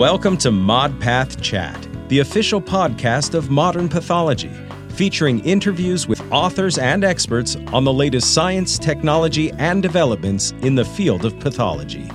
Welcome 0.00 0.38
to 0.38 0.48
ModPath 0.48 1.42
Chat, 1.42 1.86
the 2.08 2.20
official 2.20 2.58
podcast 2.58 3.34
of 3.34 3.50
modern 3.50 3.86
pathology, 3.86 4.50
featuring 4.94 5.40
interviews 5.40 6.08
with 6.08 6.22
authors 6.32 6.78
and 6.78 7.04
experts 7.04 7.56
on 7.70 7.84
the 7.84 7.92
latest 7.92 8.32
science, 8.32 8.78
technology, 8.78 9.52
and 9.58 9.82
developments 9.82 10.52
in 10.62 10.74
the 10.74 10.86
field 10.86 11.26
of 11.26 11.38
pathology. 11.38 12.10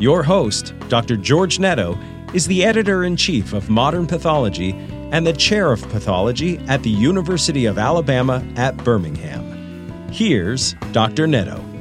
Your 0.00 0.24
host, 0.24 0.74
Dr. 0.88 1.16
George 1.16 1.60
Netto, 1.60 1.96
is 2.34 2.48
the 2.48 2.64
editor 2.64 3.04
in 3.04 3.16
chief 3.16 3.52
of 3.52 3.70
Modern 3.70 4.08
Pathology 4.08 4.72
and 5.12 5.24
the 5.24 5.32
chair 5.32 5.70
of 5.70 5.88
pathology 5.90 6.58
at 6.66 6.82
the 6.82 6.90
University 6.90 7.66
of 7.66 7.78
Alabama 7.78 8.44
at 8.56 8.76
Birmingham. 8.78 10.08
Here's 10.10 10.72
Dr. 10.90 11.28
Netto. 11.28 11.71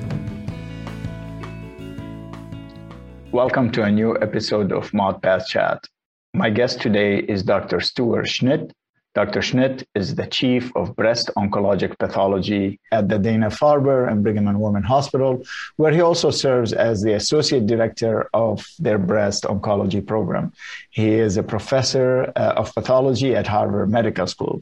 Welcome 3.32 3.72
to 3.72 3.84
a 3.84 3.90
new 3.90 4.18
episode 4.22 4.74
of 4.74 4.92
ModPath 4.92 5.48
Chat. 5.48 5.88
My 6.34 6.50
guest 6.50 6.82
today 6.82 7.20
is 7.20 7.44
Dr. 7.44 7.80
Stuart 7.80 8.26
Schnitt. 8.26 8.74
Dr. 9.16 9.40
Schnitt 9.40 9.86
is 9.96 10.16
the 10.16 10.28
chief 10.28 10.70
of 10.76 10.98
breast 10.98 11.32
oncologic 11.38 11.98
pathology 11.98 12.82
at 12.92 13.08
the 13.08 13.18
Dana 13.18 13.48
Farber 13.48 14.12
and 14.12 14.22
Brigham 14.22 14.50
and 14.50 14.60
Women 14.60 14.84
Hospital, 14.84 15.46
where 15.78 15.94
he 15.94 16.02
also 16.02 16.30
serves 16.30 16.74
as 16.74 17.04
the 17.04 17.14
associate 17.14 17.68
director 17.68 18.30
of 18.34 18.68
their 18.80 18.98
breast 18.98 19.46
oncology 19.46 20.06
program. 20.06 20.52
He 20.90 21.12
is 21.14 21.38
a 21.38 21.44
professor 21.44 22.34
uh, 22.36 22.56
of 22.58 22.76
pathology 22.76 23.34
at 23.34 23.48
Harvard 23.48 23.90
Medical 23.90 24.28
School. 24.28 24.62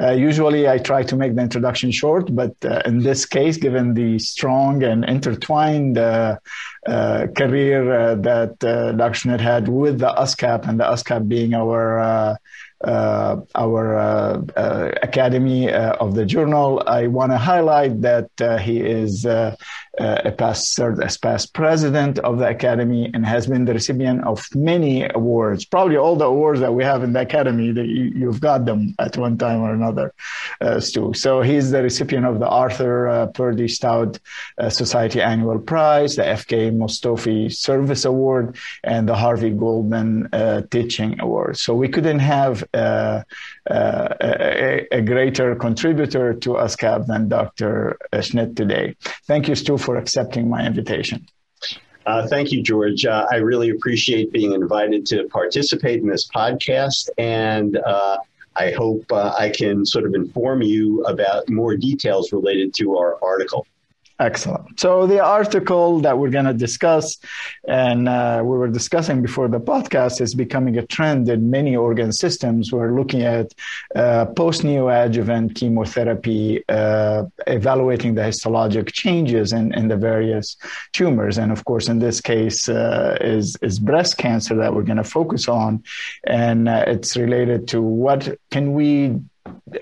Uh, 0.00 0.10
usually, 0.10 0.68
I 0.68 0.78
try 0.78 1.02
to 1.04 1.16
make 1.16 1.34
the 1.34 1.42
introduction 1.42 1.90
short, 1.90 2.34
but 2.34 2.54
uh, 2.64 2.82
in 2.84 2.98
this 3.00 3.24
case, 3.24 3.56
given 3.56 3.94
the 3.94 4.18
strong 4.18 4.82
and 4.82 5.04
intertwined 5.04 5.98
uh, 5.98 6.36
uh 6.86 7.26
career 7.36 7.80
uh, 7.92 8.14
that. 8.16 8.58
Schnitt 9.14 9.40
had 9.40 9.68
with 9.68 9.98
the 10.00 10.08
USCAP, 10.08 10.68
and 10.68 10.80
the 10.80 10.84
USCAP 10.84 11.28
being 11.28 11.54
our 11.54 12.36
uh, 12.84 13.36
our 13.54 13.96
uh, 13.96 14.42
uh, 14.56 14.90
Academy 15.02 15.72
of 15.72 16.14
the 16.14 16.26
Journal. 16.26 16.82
I 16.86 17.06
want 17.06 17.32
to 17.32 17.38
highlight 17.38 18.02
that 18.02 18.28
he 18.60 18.80
is 18.80 19.24
Uh, 19.98 20.20
a 20.24 20.32
past 20.32 20.74
served 20.74 21.00
as 21.02 21.16
past 21.16 21.54
president 21.54 22.18
of 22.20 22.38
the 22.38 22.48
Academy 22.48 23.10
and 23.14 23.24
has 23.24 23.46
been 23.46 23.64
the 23.64 23.72
recipient 23.72 24.24
of 24.24 24.44
many 24.54 25.08
awards. 25.14 25.64
Probably 25.64 25.96
all 25.96 26.16
the 26.16 26.24
awards 26.24 26.60
that 26.60 26.74
we 26.74 26.82
have 26.82 27.04
in 27.04 27.12
the 27.12 27.20
Academy 27.20 27.70
that 27.70 27.86
you, 27.86 28.26
have 28.26 28.40
got 28.40 28.64
them 28.64 28.94
at 28.98 29.16
one 29.16 29.38
time 29.38 29.60
or 29.60 29.72
another, 29.72 30.12
uh, 30.60 30.80
Stu. 30.80 31.14
So 31.14 31.42
he's 31.42 31.70
the 31.70 31.82
recipient 31.82 32.26
of 32.26 32.40
the 32.40 32.48
Arthur 32.48 33.08
uh, 33.08 33.26
Purdy 33.28 33.68
Stout 33.68 34.18
Society 34.68 35.20
Annual 35.20 35.60
Prize, 35.60 36.16
the 36.16 36.22
FK 36.22 36.72
Mostofi 36.72 37.52
Service 37.52 38.04
Award, 38.04 38.56
and 38.82 39.08
the 39.08 39.14
Harvey 39.14 39.50
Goldman 39.50 40.28
Teaching 40.70 41.20
Award. 41.20 41.56
So 41.56 41.74
we 41.74 41.88
couldn't 41.88 42.18
have 42.18 42.64
uh, 42.74 43.22
uh, 43.70 44.14
a, 44.20 44.86
a, 44.92 45.00
greater 45.00 45.54
contributor 45.54 46.34
to 46.34 46.50
USCAP 46.50 47.06
than 47.06 47.28
Dr. 47.28 47.98
Schnitt 48.12 48.56
today. 48.56 48.96
Thank 49.26 49.48
you, 49.48 49.54
Stu, 49.54 49.78
for 49.84 49.96
accepting 49.96 50.48
my 50.48 50.66
invitation. 50.66 51.26
Uh, 52.06 52.26
thank 52.26 52.52
you, 52.52 52.62
George. 52.62 53.06
Uh, 53.06 53.26
I 53.30 53.36
really 53.36 53.70
appreciate 53.70 54.32
being 54.32 54.52
invited 54.52 55.06
to 55.06 55.24
participate 55.28 56.00
in 56.00 56.08
this 56.08 56.28
podcast, 56.28 57.08
and 57.16 57.78
uh, 57.78 58.18
I 58.56 58.72
hope 58.72 59.04
uh, 59.10 59.34
I 59.38 59.50
can 59.50 59.86
sort 59.86 60.04
of 60.04 60.14
inform 60.14 60.62
you 60.62 61.02
about 61.04 61.48
more 61.48 61.76
details 61.76 62.32
related 62.32 62.74
to 62.74 62.96
our 62.96 63.18
article. 63.22 63.66
Excellent. 64.20 64.78
So 64.78 65.08
the 65.08 65.18
article 65.18 65.98
that 66.02 66.16
we're 66.16 66.30
going 66.30 66.44
to 66.44 66.54
discuss, 66.54 67.18
and 67.66 68.08
uh, 68.08 68.42
we 68.44 68.56
were 68.56 68.68
discussing 68.68 69.22
before 69.22 69.48
the 69.48 69.58
podcast, 69.58 70.20
is 70.20 70.36
becoming 70.36 70.78
a 70.78 70.86
trend 70.86 71.28
in 71.28 71.50
many 71.50 71.74
organ 71.74 72.12
systems. 72.12 72.72
We're 72.72 72.94
looking 72.96 73.22
at 73.22 73.52
uh, 73.96 74.26
post-neoadjuvant 74.26 75.56
chemotherapy, 75.56 76.62
uh, 76.68 77.24
evaluating 77.48 78.14
the 78.14 78.22
histologic 78.22 78.92
changes 78.92 79.52
in, 79.52 79.74
in 79.74 79.88
the 79.88 79.96
various 79.96 80.56
tumors, 80.92 81.36
and 81.36 81.50
of 81.50 81.64
course, 81.64 81.88
in 81.88 81.98
this 81.98 82.20
case, 82.20 82.68
uh, 82.68 83.18
is 83.20 83.56
is 83.62 83.80
breast 83.80 84.16
cancer 84.16 84.54
that 84.54 84.72
we're 84.72 84.82
going 84.82 84.96
to 84.96 85.02
focus 85.02 85.48
on, 85.48 85.82
and 86.24 86.68
uh, 86.68 86.84
it's 86.86 87.16
related 87.16 87.66
to 87.68 87.82
what 87.82 88.38
can 88.52 88.74
we 88.74 89.18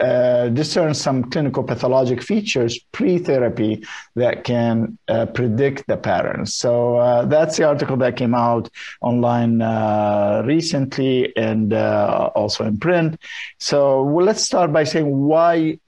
uh, 0.00 0.48
discern 0.48 0.94
some 0.94 1.24
clinical 1.24 1.64
pathologic 1.64 2.22
features 2.22 2.78
pre-therapy 2.92 3.84
that 4.14 4.44
can 4.44 4.96
uh, 5.08 5.26
predict 5.26 5.86
the 5.88 5.96
patterns. 5.96 6.54
So 6.54 6.96
uh, 6.96 7.24
that's 7.24 7.56
the 7.56 7.64
article 7.64 7.96
that 7.96 8.16
came 8.16 8.34
out 8.34 8.68
online 9.00 9.60
uh, 9.60 10.42
recently 10.46 11.36
and 11.36 11.72
uh, 11.72 12.30
also 12.34 12.64
in 12.64 12.78
print. 12.78 13.20
So 13.58 14.04
well, 14.04 14.24
let's 14.24 14.42
start 14.42 14.72
by 14.72 14.84
saying 14.84 15.10
why 15.10 15.78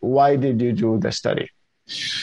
why 0.00 0.36
did 0.36 0.60
you 0.62 0.72
do 0.72 0.98
the 0.98 1.12
study? 1.12 1.50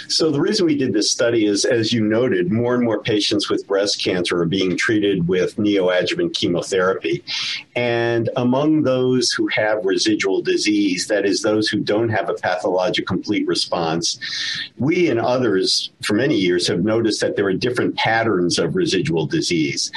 So, 0.08 0.32
the 0.32 0.42
reason 0.42 0.66
we 0.66 0.78
did 0.78 0.94
this 0.94 1.12
study 1.12 1.46
is, 1.46 1.66
as 1.66 1.92
you 1.92 2.02
noted, 2.02 2.52
more 2.52 2.76
and 2.76 2.84
more 2.84 3.02
patients 3.02 3.50
with 3.50 3.68
breast 3.68 4.04
cancer 4.04 4.42
are 4.42 4.46
being 4.46 4.78
treated 4.78 5.28
with 5.28 5.56
neoadjuvant 5.56 6.34
chemotherapy. 6.34 7.24
And 7.76 8.30
among 8.36 8.84
those 8.84 9.32
who 9.32 9.48
have 9.48 9.84
residual 9.84 10.42
disease, 10.42 11.08
that 11.08 11.26
is, 11.26 11.42
those 11.42 11.68
who 11.68 11.80
don't 11.80 12.10
have 12.10 12.30
a 12.30 12.36
pathologic 12.36 13.08
complete 13.08 13.48
response, 13.48 14.20
we 14.78 15.10
and 15.10 15.20
others 15.20 15.92
for 16.04 16.14
many 16.14 16.36
years 16.36 16.68
have 16.68 16.84
noticed 16.84 17.22
that 17.22 17.36
there 17.36 17.48
are 17.48 17.54
different 17.54 17.96
patterns 17.96 18.60
of 18.60 18.76
residual 18.76 19.26
disease. 19.26 19.92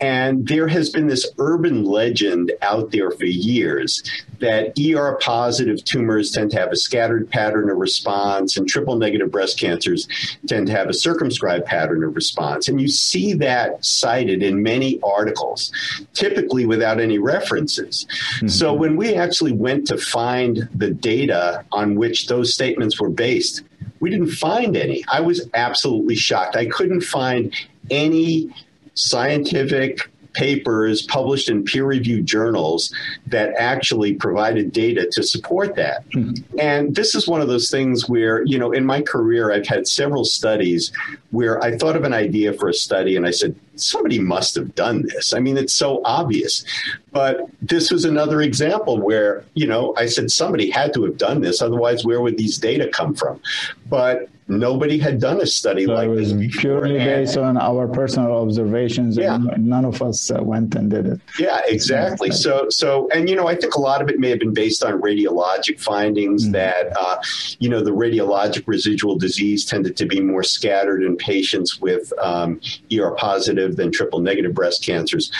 And 0.00 0.46
there 0.48 0.68
has 0.68 0.90
been 0.90 1.06
this 1.06 1.30
urban 1.38 1.84
legend 1.84 2.52
out 2.62 2.90
there 2.90 3.10
for 3.12 3.24
years 3.24 4.02
that 4.40 4.72
ER 4.78 5.16
positive 5.20 5.84
tumors 5.84 6.32
tend 6.32 6.50
to 6.50 6.58
have 6.58 6.72
a 6.72 6.76
scattered 6.76 7.30
pattern 7.30 7.70
of 7.70 7.76
response 7.76 8.56
and 8.56 8.68
triple 8.68 8.96
negative 8.96 9.11
negative 9.12 9.30
breast 9.30 9.60
cancers 9.60 10.08
tend 10.46 10.66
to 10.66 10.72
have 10.72 10.88
a 10.88 10.94
circumscribed 10.94 11.66
pattern 11.66 12.02
of 12.02 12.16
response. 12.16 12.68
And 12.68 12.80
you 12.80 12.88
see 12.88 13.34
that 13.34 13.84
cited 13.84 14.42
in 14.42 14.62
many 14.62 14.98
articles, 15.02 15.70
typically 16.14 16.64
without 16.64 16.98
any 16.98 17.18
references. 17.18 18.06
Mm-hmm. 18.36 18.48
So 18.48 18.72
when 18.72 18.96
we 18.96 19.14
actually 19.14 19.52
went 19.52 19.86
to 19.88 19.98
find 19.98 20.66
the 20.74 20.90
data 20.90 21.64
on 21.72 21.94
which 21.94 22.26
those 22.28 22.54
statements 22.54 22.98
were 22.98 23.10
based, 23.10 23.62
we 24.00 24.08
didn't 24.08 24.30
find 24.30 24.76
any. 24.76 25.04
I 25.12 25.20
was 25.20 25.48
absolutely 25.52 26.16
shocked. 26.16 26.56
I 26.56 26.66
couldn't 26.66 27.02
find 27.02 27.54
any 27.90 28.50
scientific 28.94 30.10
papers 30.34 31.02
published 31.02 31.48
in 31.48 31.64
peer 31.64 31.84
reviewed 31.84 32.26
journals 32.26 32.94
that 33.26 33.54
actually 33.58 34.14
provided 34.14 34.72
data 34.72 35.08
to 35.12 35.22
support 35.22 35.74
that. 35.76 36.08
Mm-hmm. 36.10 36.58
And 36.58 36.94
this 36.94 37.14
is 37.14 37.28
one 37.28 37.40
of 37.40 37.48
those 37.48 37.70
things 37.70 38.08
where, 38.08 38.44
you 38.44 38.58
know, 38.58 38.72
in 38.72 38.84
my 38.84 39.02
career, 39.02 39.52
I've 39.52 39.66
had 39.66 39.86
several 39.86 40.24
studies 40.24 40.92
where 41.30 41.62
I 41.62 41.76
thought 41.76 41.96
of 41.96 42.04
an 42.04 42.12
idea 42.12 42.52
for 42.52 42.68
a 42.68 42.74
study 42.74 43.16
and 43.16 43.26
I 43.26 43.30
said, 43.30 43.54
somebody 43.76 44.18
must 44.18 44.54
have 44.54 44.74
done 44.74 45.02
this. 45.02 45.32
I 45.32 45.40
mean, 45.40 45.56
it's 45.56 45.74
so 45.74 46.02
obvious. 46.04 46.64
But 47.10 47.46
this 47.60 47.90
was 47.90 48.04
another 48.04 48.42
example 48.42 48.98
where, 48.98 49.44
you 49.54 49.66
know, 49.66 49.94
I 49.96 50.06
said 50.06 50.30
somebody 50.30 50.70
had 50.70 50.94
to 50.94 51.04
have 51.04 51.18
done 51.18 51.40
this. 51.40 51.60
Otherwise, 51.60 52.04
where 52.04 52.20
would 52.20 52.38
these 52.38 52.58
data 52.58 52.88
come 52.88 53.14
from? 53.14 53.40
But 53.88 54.28
nobody 54.48 54.98
had 54.98 55.20
done 55.20 55.40
a 55.40 55.46
study 55.46 55.86
so 55.86 55.92
like 55.92 56.06
it 56.06 56.10
was 56.10 56.36
this 56.36 56.56
purely 56.58 56.98
based 56.98 57.36
on 57.36 57.56
our 57.56 57.86
personal 57.86 58.32
observations 58.32 59.16
yeah. 59.16 59.34
and 59.34 59.66
none 59.66 59.84
of 59.84 60.02
us 60.02 60.30
uh, 60.30 60.42
went 60.42 60.74
and 60.74 60.90
did 60.90 61.06
it 61.06 61.20
yeah 61.38 61.60
exactly 61.66 62.30
so 62.30 62.66
so 62.68 63.08
and 63.14 63.28
you 63.28 63.36
know 63.36 63.46
i 63.46 63.54
think 63.54 63.74
a 63.74 63.80
lot 63.80 64.02
of 64.02 64.08
it 64.08 64.18
may 64.18 64.28
have 64.28 64.40
been 64.40 64.52
based 64.52 64.82
on 64.82 65.00
radiologic 65.00 65.80
findings 65.80 66.44
mm-hmm. 66.44 66.52
that 66.52 66.92
uh, 66.98 67.16
you 67.60 67.68
know 67.68 67.82
the 67.82 67.92
radiologic 67.92 68.64
residual 68.66 69.16
disease 69.16 69.64
tended 69.64 69.96
to 69.96 70.06
be 70.06 70.20
more 70.20 70.42
scattered 70.42 71.02
in 71.02 71.16
patients 71.16 71.80
with 71.80 72.12
um, 72.18 72.60
er 72.92 73.12
positive 73.12 73.61
than 73.68 73.90
triple 73.90 74.20
negative 74.20 74.54
breast 74.54 74.84
cancers 74.84 75.30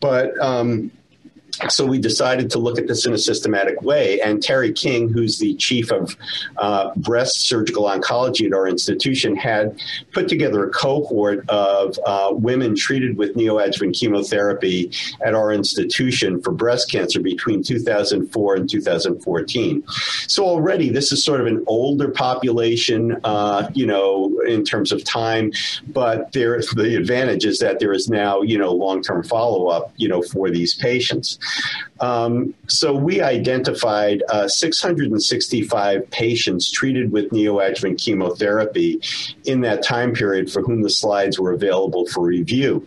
but 0.00 0.38
um, 0.40 0.90
so 1.68 1.86
we 1.86 1.98
decided 1.98 2.50
to 2.50 2.58
look 2.58 2.78
at 2.78 2.86
this 2.86 3.06
in 3.06 3.12
a 3.12 3.18
systematic 3.18 3.80
way. 3.82 4.20
And 4.20 4.42
Tari 4.42 4.72
King, 4.72 5.08
who's 5.08 5.38
the 5.38 5.54
chief 5.54 5.90
of 5.90 6.16
uh, 6.58 6.92
breast 6.96 7.48
surgical 7.48 7.84
oncology 7.84 8.46
at 8.46 8.52
our 8.52 8.68
institution, 8.68 9.36
had 9.36 9.80
put 10.12 10.28
together 10.28 10.64
a 10.64 10.70
cohort 10.70 11.48
of 11.48 11.98
uh, 12.04 12.30
women 12.32 12.76
treated 12.76 13.16
with 13.16 13.34
neoadjuvant 13.36 13.98
chemotherapy 13.98 14.92
at 15.24 15.34
our 15.34 15.50
institution 15.52 16.40
for 16.42 16.52
breast 16.52 16.90
cancer 16.90 17.20
between 17.20 17.62
2004 17.62 18.56
and 18.56 18.68
2014. 18.68 19.84
So 20.28 20.44
already 20.44 20.90
this 20.90 21.10
is 21.10 21.24
sort 21.24 21.40
of 21.40 21.46
an 21.46 21.64
older 21.66 22.10
population, 22.10 23.16
uh, 23.24 23.70
you 23.72 23.86
know, 23.86 24.35
in 24.46 24.64
terms 24.64 24.92
of 24.92 25.04
time, 25.04 25.52
but 25.88 26.32
there 26.32 26.60
the 26.74 26.96
advantage 26.96 27.44
is 27.44 27.58
that 27.58 27.78
there 27.78 27.92
is 27.92 28.08
now, 28.08 28.42
you 28.42 28.58
know, 28.58 28.72
long-term 28.72 29.22
follow-up, 29.24 29.92
you 29.96 30.08
know, 30.08 30.22
for 30.22 30.50
these 30.50 30.74
patients. 30.74 31.38
Um, 32.00 32.54
so 32.66 32.94
we 32.94 33.20
identified 33.20 34.22
uh, 34.28 34.48
665 34.48 36.10
patients 36.10 36.70
treated 36.70 37.12
with 37.12 37.30
neoadjuvant 37.30 37.98
chemotherapy 37.98 39.00
in 39.44 39.60
that 39.62 39.82
time 39.82 40.12
period 40.12 40.50
for 40.50 40.62
whom 40.62 40.82
the 40.82 40.90
slides 40.90 41.38
were 41.38 41.52
available 41.52 42.06
for 42.06 42.24
review. 42.24 42.86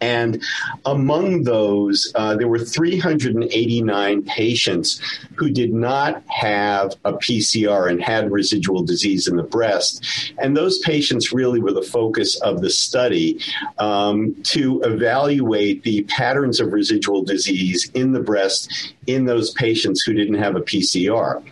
And 0.00 0.42
among 0.84 1.44
those, 1.44 2.10
uh, 2.14 2.36
there 2.36 2.48
were 2.48 2.58
389 2.58 4.22
patients 4.22 5.00
who 5.36 5.50
did 5.50 5.72
not 5.72 6.22
have 6.28 6.94
a 7.04 7.12
PCR 7.14 7.90
and 7.90 8.02
had 8.02 8.30
residual 8.30 8.82
disease 8.82 9.28
in 9.28 9.36
the 9.36 9.42
breast. 9.42 10.04
And 10.38 10.56
those 10.56 10.78
patients 10.80 11.32
really 11.32 11.60
were 11.60 11.72
the 11.72 11.82
focus 11.82 12.40
of 12.40 12.60
the 12.60 12.70
study 12.70 13.40
um, 13.78 14.34
to 14.44 14.80
evaluate 14.82 15.82
the 15.82 16.02
patterns 16.04 16.60
of 16.60 16.72
residual 16.72 17.22
disease 17.22 17.90
in 17.94 18.12
the 18.12 18.20
breast 18.20 18.94
in 19.06 19.24
those 19.24 19.52
patients 19.52 20.02
who 20.02 20.12
didn't 20.12 20.34
have 20.34 20.56
a 20.56 20.60
PCR. 20.60 21.42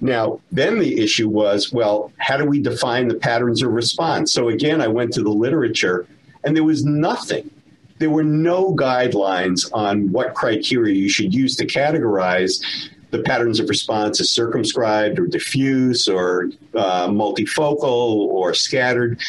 Now, 0.00 0.40
then 0.52 0.78
the 0.78 1.00
issue 1.00 1.28
was 1.28 1.72
well, 1.72 2.12
how 2.18 2.36
do 2.36 2.44
we 2.44 2.60
define 2.60 3.08
the 3.08 3.14
patterns 3.14 3.62
of 3.62 3.72
response? 3.72 4.32
So 4.32 4.48
again, 4.48 4.80
I 4.80 4.88
went 4.88 5.12
to 5.14 5.22
the 5.22 5.30
literature 5.30 6.06
and 6.48 6.56
there 6.56 6.64
was 6.64 6.84
nothing 6.84 7.50
there 7.98 8.10
were 8.10 8.24
no 8.24 8.74
guidelines 8.74 9.68
on 9.72 10.10
what 10.12 10.34
criteria 10.34 10.94
you 10.94 11.08
should 11.08 11.34
use 11.34 11.56
to 11.56 11.66
categorize 11.66 12.64
the 13.10 13.20
patterns 13.20 13.58
of 13.58 13.68
response 13.68 14.20
as 14.20 14.30
circumscribed 14.30 15.18
or 15.18 15.26
diffuse 15.26 16.08
or 16.08 16.50
uh, 16.74 17.08
multifocal 17.08 17.82
or 17.82 18.54
scattered. 18.54 19.20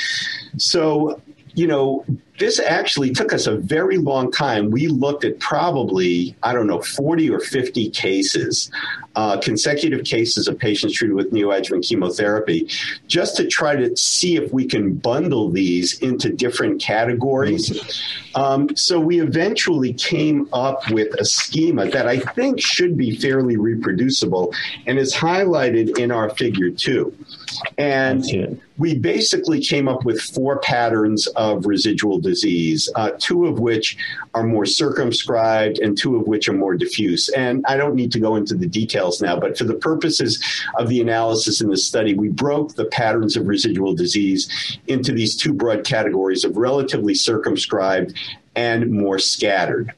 So, 0.57 1.21
you 1.59 1.67
know, 1.67 2.05
this 2.39 2.57
actually 2.57 3.11
took 3.11 3.33
us 3.33 3.45
a 3.45 3.57
very 3.57 3.97
long 3.97 4.31
time. 4.31 4.71
We 4.71 4.87
looked 4.87 5.25
at 5.25 5.39
probably, 5.39 6.33
I 6.41 6.53
don't 6.53 6.67
know, 6.67 6.81
40 6.81 7.29
or 7.29 7.41
50 7.41 7.89
cases, 7.89 8.71
uh, 9.17 9.37
consecutive 9.41 10.05
cases 10.05 10.47
of 10.47 10.57
patients 10.57 10.93
treated 10.93 11.15
with 11.15 11.33
neoadjuvant 11.33 11.85
chemotherapy, 11.85 12.69
just 13.07 13.35
to 13.35 13.45
try 13.45 13.75
to 13.75 13.93
see 13.97 14.37
if 14.37 14.53
we 14.53 14.63
can 14.63 14.93
bundle 14.93 15.49
these 15.51 15.99
into 15.99 16.29
different 16.29 16.81
categories. 16.81 18.01
Um, 18.35 18.73
so 18.77 19.01
we 19.01 19.19
eventually 19.19 19.91
came 19.91 20.47
up 20.53 20.89
with 20.91 21.13
a 21.19 21.25
schema 21.25 21.89
that 21.89 22.07
I 22.07 22.19
think 22.19 22.61
should 22.61 22.95
be 22.95 23.17
fairly 23.17 23.57
reproducible 23.57 24.53
and 24.85 24.97
is 24.97 25.13
highlighted 25.13 25.99
in 25.99 26.09
our 26.09 26.29
figure 26.29 26.69
two. 26.69 27.13
And 27.77 28.61
we 28.77 28.97
basically 28.97 29.61
came 29.61 29.87
up 29.87 30.05
with 30.05 30.21
four 30.21 30.59
patterns 30.59 31.27
of 31.27 31.65
residual 31.65 32.19
disease, 32.19 32.89
uh, 32.95 33.11
two 33.17 33.45
of 33.45 33.59
which 33.59 33.97
are 34.33 34.43
more 34.43 34.65
circumscribed 34.65 35.79
and 35.79 35.97
two 35.97 36.15
of 36.15 36.27
which 36.27 36.47
are 36.49 36.53
more 36.53 36.75
diffuse. 36.75 37.29
And 37.29 37.65
I 37.67 37.77
don't 37.77 37.95
need 37.95 38.11
to 38.13 38.19
go 38.19 38.35
into 38.35 38.55
the 38.55 38.67
details 38.67 39.21
now, 39.21 39.39
but 39.39 39.57
for 39.57 39.63
the 39.63 39.75
purposes 39.75 40.43
of 40.77 40.89
the 40.89 41.01
analysis 41.01 41.61
in 41.61 41.69
the 41.69 41.77
study, 41.77 42.13
we 42.13 42.29
broke 42.29 42.75
the 42.75 42.85
patterns 42.85 43.35
of 43.35 43.47
residual 43.47 43.93
disease 43.93 44.77
into 44.87 45.11
these 45.11 45.35
two 45.35 45.53
broad 45.53 45.85
categories 45.85 46.43
of 46.43 46.57
relatively 46.57 47.15
circumscribed 47.15 48.13
and 48.55 48.91
more 48.91 49.19
scattered. 49.19 49.93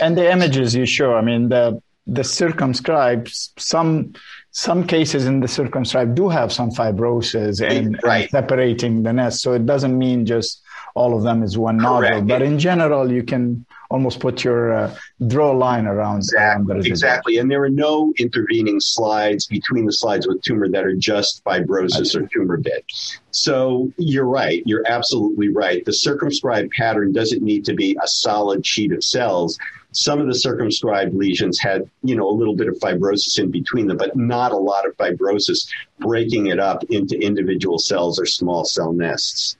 And 0.00 0.16
the 0.16 0.30
images 0.30 0.74
you 0.74 0.86
show, 0.86 1.14
I 1.14 1.22
mean, 1.22 1.48
the 1.48 1.80
the 2.06 2.24
circumscribed, 2.24 3.32
some 3.56 4.14
some 4.52 4.86
cases 4.86 5.26
in 5.26 5.40
the 5.40 5.48
circumscribed 5.48 6.14
do 6.14 6.28
have 6.28 6.52
some 6.52 6.70
fibrosis 6.70 7.60
and, 7.66 7.98
right. 8.02 8.22
and, 8.22 8.30
separating 8.30 9.02
the 9.02 9.12
nest. 9.12 9.42
So 9.42 9.52
it 9.52 9.64
doesn't 9.64 9.96
mean 9.96 10.26
just 10.26 10.62
all 10.94 11.16
of 11.16 11.22
them 11.22 11.42
is 11.42 11.56
one 11.56 11.78
Correct. 11.78 12.14
nodule, 12.14 12.28
but 12.28 12.42
in 12.42 12.58
general, 12.58 13.12
you 13.12 13.22
can 13.22 13.64
almost 13.90 14.20
put 14.20 14.44
your 14.44 14.72
uh, 14.72 14.96
draw 15.26 15.50
line 15.50 15.86
around, 15.86 16.18
exactly. 16.18 16.74
around 16.74 16.86
exactly. 16.86 17.38
And 17.38 17.50
there 17.50 17.62
are 17.62 17.70
no 17.70 18.12
intervening 18.18 18.80
slides 18.80 19.46
between 19.46 19.84
the 19.84 19.92
slides 19.92 20.26
with 20.26 20.42
tumor 20.42 20.68
that 20.68 20.84
are 20.84 20.94
just 20.94 21.44
fibrosis 21.44 22.14
or 22.14 22.26
tumor 22.26 22.56
bed. 22.56 22.82
So 23.32 23.92
you're 23.98 24.26
right. 24.26 24.62
You're 24.64 24.86
absolutely 24.86 25.48
right. 25.48 25.84
The 25.84 25.92
circumscribed 25.92 26.70
pattern 26.70 27.12
doesn't 27.12 27.42
need 27.42 27.64
to 27.66 27.74
be 27.74 27.96
a 28.02 28.06
solid 28.06 28.64
sheet 28.66 28.92
of 28.92 29.04
cells 29.04 29.58
some 29.92 30.20
of 30.20 30.26
the 30.26 30.34
circumscribed 30.34 31.14
lesions 31.14 31.58
had, 31.58 31.88
you 32.02 32.14
know, 32.14 32.28
a 32.28 32.32
little 32.32 32.54
bit 32.54 32.68
of 32.68 32.74
fibrosis 32.76 33.38
in 33.38 33.50
between 33.50 33.86
them, 33.86 33.96
but 33.96 34.16
not 34.16 34.52
a 34.52 34.56
lot 34.56 34.86
of 34.86 34.96
fibrosis 34.96 35.68
breaking 36.00 36.48
it 36.48 36.58
up 36.58 36.82
into 36.84 37.18
individual 37.20 37.78
cells 37.78 38.18
or 38.18 38.26
small 38.26 38.64
cell 38.64 38.92
nests. 38.92 39.56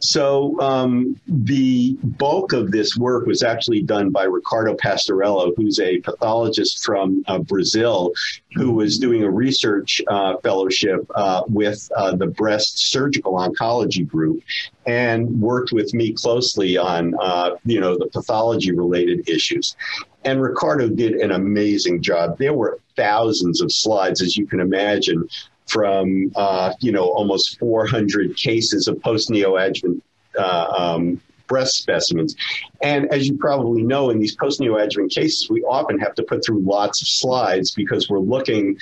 So 0.00 0.60
um, 0.60 1.20
the 1.26 1.96
bulk 2.02 2.52
of 2.52 2.72
this 2.72 2.96
work 2.96 3.26
was 3.26 3.42
actually 3.42 3.82
done 3.82 4.10
by 4.10 4.24
Ricardo 4.24 4.74
Pastorello, 4.74 5.52
who's 5.56 5.78
a 5.78 6.00
pathologist 6.00 6.84
from 6.84 7.22
uh, 7.28 7.38
Brazil, 7.38 8.12
who 8.54 8.72
was 8.72 8.98
doing 8.98 9.22
a 9.22 9.30
research 9.30 10.00
uh, 10.08 10.36
fellowship 10.38 11.00
uh, 11.14 11.42
with 11.48 11.90
uh, 11.96 12.14
the 12.16 12.26
breast 12.26 12.90
surgical 12.90 13.34
oncology 13.34 14.06
group 14.06 14.42
and 14.86 15.40
worked 15.40 15.72
with 15.72 15.94
me 15.94 16.12
closely 16.12 16.76
on, 16.76 17.14
uh, 17.20 17.50
you 17.64 17.80
know, 17.80 17.96
the 17.96 18.08
pathology 18.08 18.72
related 18.72 19.28
issues. 19.28 19.76
And 20.24 20.40
Ricardo 20.40 20.88
did 20.88 21.14
an 21.14 21.32
amazing 21.32 22.02
job. 22.02 22.38
There 22.38 22.54
were 22.54 22.78
thousands 22.96 23.60
of 23.60 23.72
slides, 23.72 24.22
as 24.22 24.36
you 24.36 24.46
can 24.46 24.60
imagine, 24.60 25.28
from 25.72 26.30
uh, 26.36 26.74
you 26.80 26.92
know 26.92 27.04
almost 27.04 27.58
400 27.58 28.36
cases 28.36 28.88
of 28.88 29.00
post 29.02 29.30
neoadjuvant 29.30 30.02
uh, 30.38 30.66
um, 30.76 31.20
breast 31.46 31.76
specimens. 31.78 32.36
And 32.82 33.06
as 33.12 33.26
you 33.26 33.36
probably 33.38 33.82
know, 33.82 34.10
in 34.10 34.18
these 34.18 34.36
post 34.36 34.60
neoadjuvant 34.60 35.10
cases, 35.10 35.48
we 35.48 35.62
often 35.62 35.98
have 35.98 36.14
to 36.16 36.22
put 36.22 36.44
through 36.44 36.60
lots 36.60 37.00
of 37.00 37.08
slides 37.08 37.72
because 37.72 38.10
we're 38.10 38.18
looking 38.18 38.76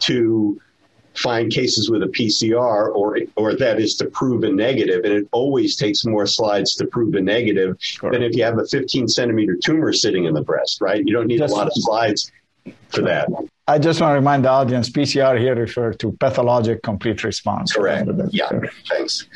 to 0.00 0.60
find 1.14 1.50
cases 1.50 1.88
with 1.90 2.02
a 2.02 2.08
PCR 2.08 2.94
or 2.94 3.18
or 3.36 3.54
that 3.54 3.80
is 3.80 3.94
to 3.96 4.06
prove 4.06 4.44
a 4.44 4.50
negative, 4.50 5.04
and 5.04 5.14
it 5.14 5.26
always 5.32 5.76
takes 5.76 6.04
more 6.04 6.26
slides 6.26 6.74
to 6.74 6.86
prove 6.86 7.14
a 7.14 7.22
negative 7.22 7.76
sure. 7.78 8.10
than 8.10 8.22
if 8.22 8.36
you 8.36 8.44
have 8.44 8.58
a 8.58 8.66
15 8.66 9.08
centimeter 9.08 9.56
tumor 9.56 9.94
sitting 9.94 10.26
in 10.26 10.34
the 10.34 10.42
breast, 10.42 10.82
right? 10.82 11.02
You 11.06 11.14
don't 11.14 11.26
need 11.26 11.38
Just, 11.38 11.54
a 11.54 11.56
lot 11.56 11.68
of 11.68 11.72
slides 11.74 12.30
for 12.88 13.02
that. 13.02 13.28
I 13.66 13.78
just 13.78 14.00
want 14.00 14.10
to 14.12 14.14
remind 14.16 14.44
the 14.44 14.50
audience 14.50 14.90
PCR 14.90 15.38
here 15.38 15.54
refer 15.54 15.92
to 15.94 16.12
pathologic 16.12 16.82
complete 16.82 17.24
response. 17.24 17.72
Correct. 17.72 18.08
Yeah. 18.30 18.50
Thanks. 18.88 19.26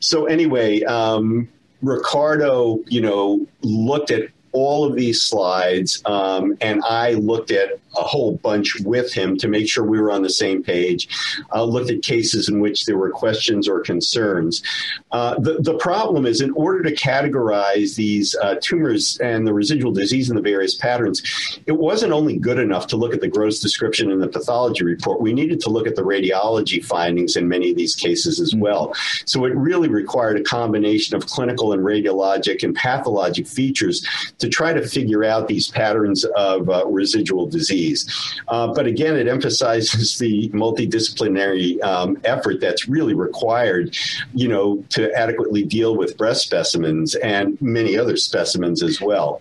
So 0.00 0.26
anyway, 0.26 0.82
um, 0.82 1.48
Ricardo, 1.82 2.80
you 2.86 3.00
know, 3.00 3.46
looked 3.62 4.10
at 4.10 4.28
all 4.52 4.84
of 4.84 4.96
these 4.96 5.22
slides, 5.22 6.02
um, 6.06 6.56
and 6.60 6.82
I 6.84 7.12
looked 7.12 7.50
at 7.50 7.78
a 7.96 8.02
whole 8.02 8.36
bunch 8.36 8.80
with 8.80 9.12
him 9.12 9.36
to 9.36 9.48
make 9.48 9.68
sure 9.68 9.84
we 9.84 10.00
were 10.00 10.12
on 10.12 10.22
the 10.22 10.30
same 10.30 10.62
page. 10.62 11.08
Uh, 11.52 11.64
looked 11.64 11.90
at 11.90 12.02
cases 12.02 12.48
in 12.48 12.60
which 12.60 12.84
there 12.84 12.96
were 12.96 13.10
questions 13.10 13.68
or 13.68 13.80
concerns. 13.80 14.62
Uh, 15.10 15.38
the, 15.40 15.54
the 15.60 15.74
problem 15.74 16.24
is, 16.26 16.40
in 16.40 16.52
order 16.52 16.82
to 16.82 16.94
categorize 16.94 17.96
these 17.96 18.36
uh, 18.36 18.54
tumors 18.60 19.18
and 19.18 19.46
the 19.46 19.52
residual 19.52 19.92
disease 19.92 20.30
and 20.30 20.38
the 20.38 20.42
various 20.42 20.74
patterns, 20.74 21.22
it 21.66 21.72
wasn't 21.72 22.12
only 22.12 22.38
good 22.38 22.58
enough 22.58 22.86
to 22.86 22.96
look 22.96 23.12
at 23.12 23.20
the 23.20 23.28
gross 23.28 23.60
description 23.60 24.10
in 24.10 24.20
the 24.20 24.28
pathology 24.28 24.84
report. 24.84 25.20
We 25.20 25.32
needed 25.32 25.60
to 25.60 25.70
look 25.70 25.86
at 25.86 25.96
the 25.96 26.02
radiology 26.02 26.84
findings 26.84 27.36
in 27.36 27.48
many 27.48 27.70
of 27.70 27.76
these 27.76 27.96
cases 27.96 28.40
as 28.40 28.54
well. 28.54 28.94
So 29.24 29.44
it 29.44 29.54
really 29.54 29.88
required 29.88 30.38
a 30.38 30.42
combination 30.42 31.16
of 31.16 31.26
clinical 31.26 31.72
and 31.72 31.82
radiologic 31.82 32.62
and 32.62 32.74
pathologic 32.74 33.46
features 33.46 34.06
to 34.40 34.48
try 34.48 34.72
to 34.72 34.86
figure 34.86 35.24
out 35.24 35.48
these 35.48 35.68
patterns 35.68 36.24
of 36.36 36.68
uh, 36.68 36.84
residual 36.86 37.46
disease. 37.46 38.06
Uh, 38.48 38.72
but 38.72 38.86
again, 38.86 39.16
it 39.16 39.28
emphasizes 39.28 40.18
the 40.18 40.48
multidisciplinary 40.50 41.80
um, 41.82 42.18
effort 42.24 42.60
that's 42.60 42.88
really 42.88 43.14
required, 43.14 43.96
you 44.34 44.48
know, 44.48 44.84
to 44.88 45.12
adequately 45.14 45.62
deal 45.62 45.96
with 45.96 46.16
breast 46.16 46.42
specimens 46.42 47.14
and 47.16 47.60
many 47.60 47.96
other 47.96 48.16
specimens 48.16 48.82
as 48.82 49.00
well. 49.00 49.40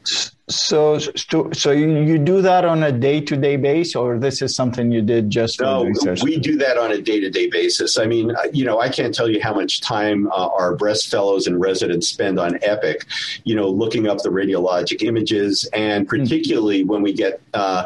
So, 0.50 0.98
so 0.98 1.72
you 1.72 2.18
do 2.18 2.42
that 2.42 2.66
on 2.66 2.82
a 2.82 2.92
day-to-day 2.92 3.58
basis, 3.58 3.96
or 3.96 4.18
this 4.18 4.42
is 4.42 4.56
something 4.56 4.92
you 4.92 5.04
did 5.04 5.30
just 5.30 5.62
no, 5.62 5.86
research? 5.86 6.24
we 6.24 6.40
do 6.40 6.58
that 6.58 6.76
on 6.76 6.92
a 6.92 7.00
day-to-day 7.00 7.50
basis. 7.52 8.00
I 8.00 8.08
mean, 8.08 8.36
uh, 8.36 8.44
you 8.52 8.66
know, 8.66 8.80
I 8.80 8.90
can't 8.90 9.14
tell 9.14 9.30
you 9.30 9.40
how 9.42 9.54
much 9.54 9.80
time 9.80 10.28
uh, 10.32 10.50
our 10.50 10.76
breast 10.76 11.12
fellows 11.12 11.46
and 11.46 11.62
residents 11.62 12.10
spend 12.10 12.40
on 12.40 12.58
Epic, 12.64 13.06
you 13.44 13.56
know, 13.56 13.70
looking 13.70 14.08
up 14.08 14.24
the 14.24 14.30
radiologic 14.30 15.04
images, 15.04 15.70
and 15.72 16.10
hmm. 16.10 16.18
particularly 16.18 16.84
when 16.84 17.04
we 17.04 17.14
get 17.14 17.42
uh, 17.54 17.84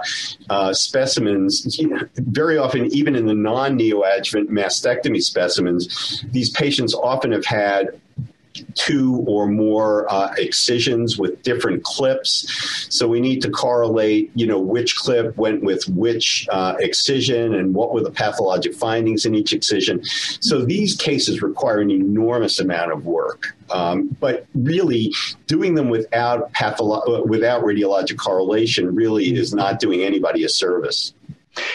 uh, 0.49 0.73
specimens, 0.73 1.77
you 1.77 1.89
know, 1.89 1.99
very 2.15 2.57
often, 2.57 2.85
even 2.93 3.15
in 3.15 3.25
the 3.25 3.33
non-neoadjuvant 3.33 4.47
mastectomy 4.47 5.21
specimens, 5.21 6.23
these 6.31 6.49
patients 6.49 6.93
often 6.93 7.33
have 7.33 7.45
had 7.45 7.99
two 8.75 9.23
or 9.27 9.47
more 9.47 10.11
uh, 10.11 10.33
excisions 10.37 11.17
with 11.17 11.41
different 11.43 11.83
clips. 11.83 12.87
So 12.89 13.07
we 13.07 13.19
need 13.19 13.41
to 13.41 13.49
correlate, 13.49 14.31
you 14.35 14.45
know, 14.45 14.59
which 14.59 14.95
clip 14.95 15.35
went 15.37 15.63
with 15.63 15.87
which 15.89 16.47
uh, 16.51 16.75
excision 16.79 17.55
and 17.55 17.73
what 17.73 17.93
were 17.93 18.01
the 18.01 18.11
pathologic 18.11 18.73
findings 18.73 19.25
in 19.25 19.35
each 19.35 19.53
excision. 19.53 20.03
So 20.39 20.63
these 20.63 20.95
cases 20.95 21.41
require 21.41 21.79
an 21.79 21.91
enormous 21.91 22.59
amount 22.59 22.91
of 22.91 23.05
work. 23.05 23.55
Um, 23.71 24.15
but 24.19 24.45
really, 24.53 25.13
doing 25.47 25.73
them 25.73 25.89
without 25.89 26.51
patholo- 26.53 27.25
without 27.25 27.63
radiologic 27.63 28.17
correlation 28.17 28.93
really 28.93 29.35
is 29.35 29.53
not 29.53 29.79
doing 29.79 30.03
anybody 30.03 30.43
a 30.43 30.49
service. 30.49 31.13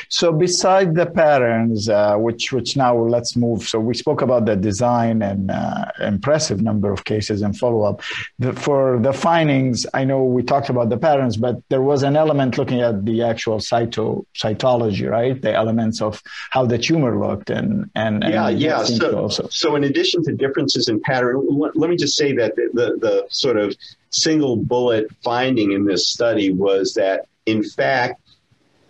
So 0.09 0.33
beside 0.33 0.95
the 0.95 1.07
patterns, 1.07 1.89
uh, 1.89 2.17
which 2.17 2.53
which 2.53 2.77
now 2.77 2.97
let's 2.97 3.37
move. 3.37 3.63
So 3.69 3.79
we 3.79 3.95
spoke 3.95 4.23
about 4.23 4.47
the 4.47 4.57
design 4.57 5.23
and 5.23 5.51
uh, 5.51 5.87
impressive 6.01 6.63
number 6.63 6.93
of 6.93 7.05
cases 7.05 7.43
and 7.43 7.57
follow 7.57 7.83
up. 7.83 8.03
The, 8.39 8.53
for 8.53 8.99
the 8.99 9.13
findings, 9.13 9.87
I 9.95 10.05
know 10.05 10.25
we 10.25 10.43
talked 10.43 10.69
about 10.69 10.89
the 10.89 10.99
patterns, 10.99 11.37
but 11.37 11.63
there 11.69 11.83
was 11.83 12.03
an 12.03 12.17
element 12.17 12.59
looking 12.59 12.81
at 12.81 13.05
the 13.05 13.23
actual 13.23 13.59
cyto 13.59 14.25
cytology, 14.35 15.09
right? 15.11 15.41
The 15.41 15.53
elements 15.55 16.01
of 16.01 16.23
how 16.51 16.67
the 16.67 16.79
tumor 16.79 17.19
looked 17.19 17.51
and 17.51 17.91
and, 17.95 18.25
and 18.25 18.33
yeah, 18.33 18.49
yeah. 18.49 18.83
So, 18.85 19.29
so 19.29 19.77
in 19.77 19.85
addition 19.85 20.25
to 20.25 20.33
differences 20.33 20.89
in 20.89 21.01
pattern, 21.01 21.47
let 21.75 21.91
me 21.91 21.97
just 21.97 22.17
say 22.17 22.35
that 22.35 22.57
the, 22.57 22.71
the, 22.73 22.99
the 22.99 23.27
sort 23.31 23.57
of 23.57 23.77
single 24.11 24.57
bullet 24.57 25.09
finding 25.23 25.73
in 25.73 25.85
this 25.85 26.09
study 26.09 26.51
was 26.53 26.95
that 26.95 27.27
in 27.47 27.63
fact 27.63 28.21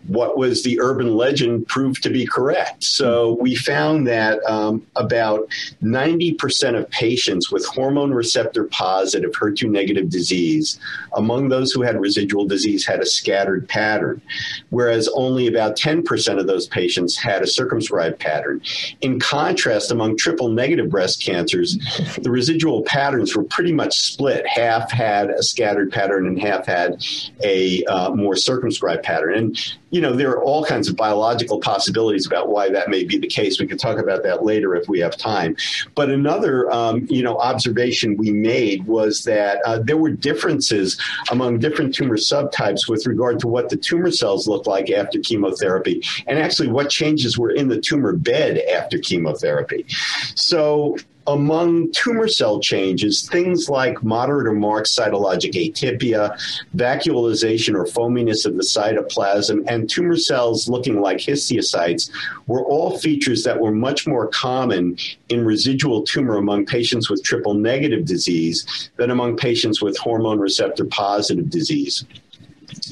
what 0.06 0.38
was 0.38 0.62
the 0.62 0.80
urban 0.80 1.16
legend 1.16 1.66
proved 1.66 2.02
to 2.02 2.10
be 2.10 2.26
correct. 2.26 2.82
So 2.84 3.36
we 3.40 3.54
found 3.54 4.06
that 4.06 4.38
um, 4.48 4.86
about 4.96 5.48
90% 5.82 6.78
of 6.78 6.88
patients 6.90 7.50
with 7.50 7.66
hormone 7.66 8.12
receptor 8.12 8.64
positive, 8.64 9.32
HER2 9.32 9.68
negative 9.68 10.08
disease, 10.08 10.78
among 11.14 11.48
those 11.48 11.72
who 11.72 11.82
had 11.82 12.00
residual 12.00 12.46
disease, 12.46 12.86
had 12.86 13.00
a 13.00 13.06
scattered 13.06 13.68
pattern, 13.68 14.22
whereas 14.70 15.08
only 15.14 15.46
about 15.46 15.76
10% 15.76 16.38
of 16.38 16.46
those 16.46 16.66
patients 16.68 17.16
had 17.16 17.42
a 17.42 17.46
circumscribed 17.46 18.18
pattern. 18.18 18.62
In 19.00 19.20
contrast, 19.20 19.90
among 19.90 20.16
triple 20.16 20.48
negative 20.48 20.88
breast 20.88 21.22
cancers, 21.22 21.76
the 22.18 22.30
residual 22.30 22.82
patterns 22.82 23.36
were 23.36 23.44
pretty 23.44 23.72
much 23.72 23.98
split. 23.98 24.46
Half 24.46 24.90
had 24.90 25.30
a 25.30 25.42
scattered 25.42 25.92
pattern 25.92 26.26
and 26.26 26.40
half 26.40 26.66
had 26.66 27.04
a 27.42 27.84
uh, 27.84 28.10
more 28.10 28.36
circumscribed 28.36 29.02
pattern. 29.02 29.34
And 29.34 29.58
you 29.90 30.00
know, 30.00 30.12
there 30.12 30.30
are 30.30 30.42
all 30.42 30.64
kinds 30.64 30.88
of 30.88 30.96
biological 30.96 31.60
possibilities 31.60 32.26
about 32.26 32.48
why 32.48 32.68
that 32.68 32.88
may 32.88 33.04
be 33.04 33.18
the 33.18 33.26
case. 33.26 33.58
We 33.58 33.66
can 33.66 33.78
talk 33.78 33.98
about 33.98 34.22
that 34.24 34.44
later 34.44 34.74
if 34.74 34.88
we 34.88 35.00
have 35.00 35.16
time. 35.16 35.56
But 35.94 36.10
another, 36.10 36.70
um, 36.70 37.06
you 37.08 37.22
know, 37.22 37.38
observation 37.38 38.16
we 38.16 38.30
made 38.30 38.86
was 38.86 39.22
that 39.24 39.60
uh, 39.64 39.78
there 39.78 39.96
were 39.96 40.10
differences 40.10 41.00
among 41.30 41.58
different 41.58 41.94
tumor 41.94 42.16
subtypes 42.16 42.88
with 42.88 43.06
regard 43.06 43.38
to 43.40 43.48
what 43.48 43.70
the 43.70 43.76
tumor 43.76 44.10
cells 44.10 44.46
look 44.46 44.66
like 44.66 44.90
after 44.90 45.18
chemotherapy, 45.18 46.02
and 46.26 46.38
actually 46.38 46.68
what 46.68 46.90
changes 46.90 47.38
were 47.38 47.50
in 47.50 47.68
the 47.68 47.80
tumor 47.80 48.12
bed 48.12 48.58
after 48.70 48.98
chemotherapy. 48.98 49.86
So 50.34 50.96
among 51.28 51.92
tumor 51.92 52.26
cell 52.26 52.58
changes, 52.58 53.28
things 53.28 53.68
like 53.68 54.02
moderate 54.02 54.46
or 54.46 54.52
marked 54.52 54.88
cytologic 54.88 55.52
atypia, 55.52 56.30
vacuolization 56.74 57.74
or 57.74 57.84
foaminess 57.84 58.46
of 58.46 58.56
the 58.56 58.62
cytoplasm, 58.62 59.62
and 59.68 59.88
tumor 59.90 60.16
cells 60.16 60.68
looking 60.68 61.00
like 61.00 61.18
histiocytes 61.18 62.10
were 62.46 62.64
all 62.64 62.98
features 62.98 63.44
that 63.44 63.60
were 63.60 63.70
much 63.70 64.06
more 64.06 64.28
common 64.28 64.96
in 65.28 65.44
residual 65.44 66.02
tumor 66.02 66.38
among 66.38 66.64
patients 66.64 67.10
with 67.10 67.22
triple 67.22 67.54
negative 67.54 68.06
disease 68.06 68.90
than 68.96 69.10
among 69.10 69.36
patients 69.36 69.82
with 69.82 69.96
hormone 69.98 70.38
receptor 70.38 70.86
positive 70.86 71.50
disease. 71.50 72.04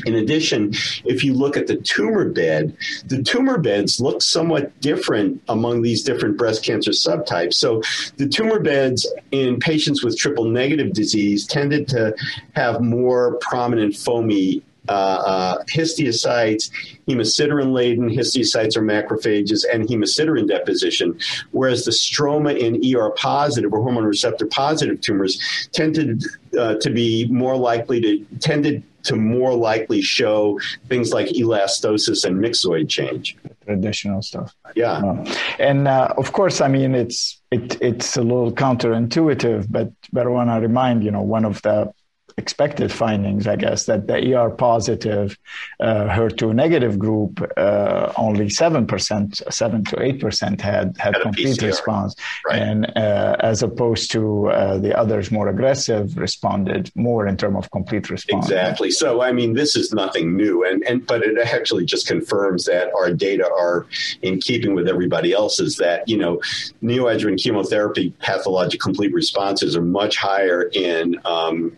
In 0.05 0.15
addition, 0.15 0.73
if 1.05 1.25
you 1.25 1.35
look 1.35 1.57
at 1.57 1.67
the 1.67 1.77
tumor 1.77 2.29
bed, 2.29 2.77
the 3.07 3.23
tumor 3.23 3.59
beds 3.59 4.01
look 4.01 4.23
somewhat 4.23 4.79
different 4.81 5.43
among 5.49 5.83
these 5.83 6.03
different 6.03 6.37
breast 6.37 6.65
cancer 6.65 6.93
subtypes. 6.93 7.55
So, 7.55 7.83
the 8.17 8.29
tumor 8.29 8.61
beds 8.61 9.07
in 9.33 9.59
patients 9.59 10.03
with 10.03 10.17
triple 10.17 10.45
negative 10.45 10.93
disease 10.93 11.47
tended 11.47 11.89
to 11.89 12.15
have 12.55 12.81
more 12.81 13.39
prominent 13.41 13.97
foamy 13.97 14.63
uh, 14.89 14.93
uh, 14.93 15.65
histiocytes, 15.65 16.71
hemosiderin 17.09 17.73
laden 17.73 18.09
histiocytes 18.09 18.77
or 18.77 18.83
macrophages, 18.83 19.65
and 19.73 19.89
hemosiderin 19.89 20.47
deposition, 20.47 21.19
whereas 21.51 21.85
the 21.85 21.91
stroma 21.91 22.57
in 22.57 22.81
ER 22.97 23.11
positive 23.11 23.73
or 23.73 23.83
hormone 23.83 24.05
receptor 24.05 24.47
positive 24.47 25.01
tumors 25.01 25.69
tended 25.73 26.23
uh, 26.59 26.75
to 26.77 26.91
be 26.91 27.27
more 27.29 27.57
likely 27.57 28.01
to 28.01 28.25
tended 28.39 28.83
to 29.07 29.17
more 29.17 29.55
likely 29.55 30.01
show 30.03 30.59
things 30.89 31.13
like 31.13 31.29
elastosis 31.29 32.25
and 32.25 32.37
myxoid 32.45 32.89
change. 32.89 33.37
Traditional 33.65 34.23
stuff. 34.23 34.55
Yeah. 34.75 34.99
Uh, 34.99 35.35
and 35.59 35.89
uh, 35.89 36.15
of 36.17 36.33
course, 36.33 36.61
I 36.61 36.69
mean, 36.69 36.95
it's 36.95 37.41
it, 37.51 37.81
it's 37.81 38.17
a 38.17 38.23
little 38.23 38.53
counterintuitive, 38.53 39.67
but, 39.71 39.91
but 40.13 40.27
I 40.27 40.29
want 40.29 40.51
to 40.51 40.61
remind, 40.61 41.05
you 41.05 41.11
know, 41.11 41.23
one 41.23 41.45
of 41.45 41.63
the 41.63 41.93
expected 42.39 42.93
findings, 42.93 43.47
I 43.47 43.57
guess, 43.57 43.87
that 43.87 44.07
the 44.07 44.35
ER 44.35 44.51
positive, 44.51 45.39
uh, 45.81 46.07
HER2 46.09 46.55
negative 46.55 46.99
group, 46.99 47.41
uh, 47.57 48.13
only 48.17 48.47
7%, 48.47 49.53
7 49.53 49.85
to 49.85 49.97
8% 49.97 50.61
had, 50.61 50.61
had, 50.61 50.97
had 50.99 51.23
complete 51.23 51.63
response. 51.63 52.15
Right. 52.47 52.61
And 52.61 52.93
uh, 52.95 53.37
as 53.41 53.63
opposed 53.63 54.11
to 54.13 54.49
uh, 54.49 54.79
the 54.79 54.97
others 54.97 55.31
more 55.31 55.49
aggressive 55.49 56.17
responded 56.19 56.91
more 56.95 57.27
in 57.27 57.39
terms 57.39 57.57
of 57.57 57.71
complete 57.71 58.11
response. 58.11 58.47
Exactly. 58.47 58.91
So, 58.91 59.23
I 59.23 59.33
mean, 59.33 59.55
this 59.55 59.75
is 59.75 59.95
nothing 59.95 60.37
new. 60.37 60.63
And, 60.63 60.85
and, 60.87 61.07
but 61.07 61.23
it 61.23 61.39
actually 61.39 61.87
just 61.87 62.07
confirms 62.07 62.67
that 62.67 62.91
our 62.95 63.13
data 63.13 63.49
are 63.51 63.87
in 64.21 64.41
keeping 64.41 64.75
with 64.75 64.89
everybody 64.89 65.33
else's 65.33 65.77
that, 65.77 66.07
you 66.07 66.19
know, 66.19 66.37
neoadjuvant 66.83 67.39
chemotherapy 67.39 68.11
pathologic 68.21 68.81
complete 68.81 69.15
responses 69.15 69.75
are 69.75 69.83
much 69.83 70.19
higher 70.19 70.65
in 70.75 71.19
um, 71.25 71.77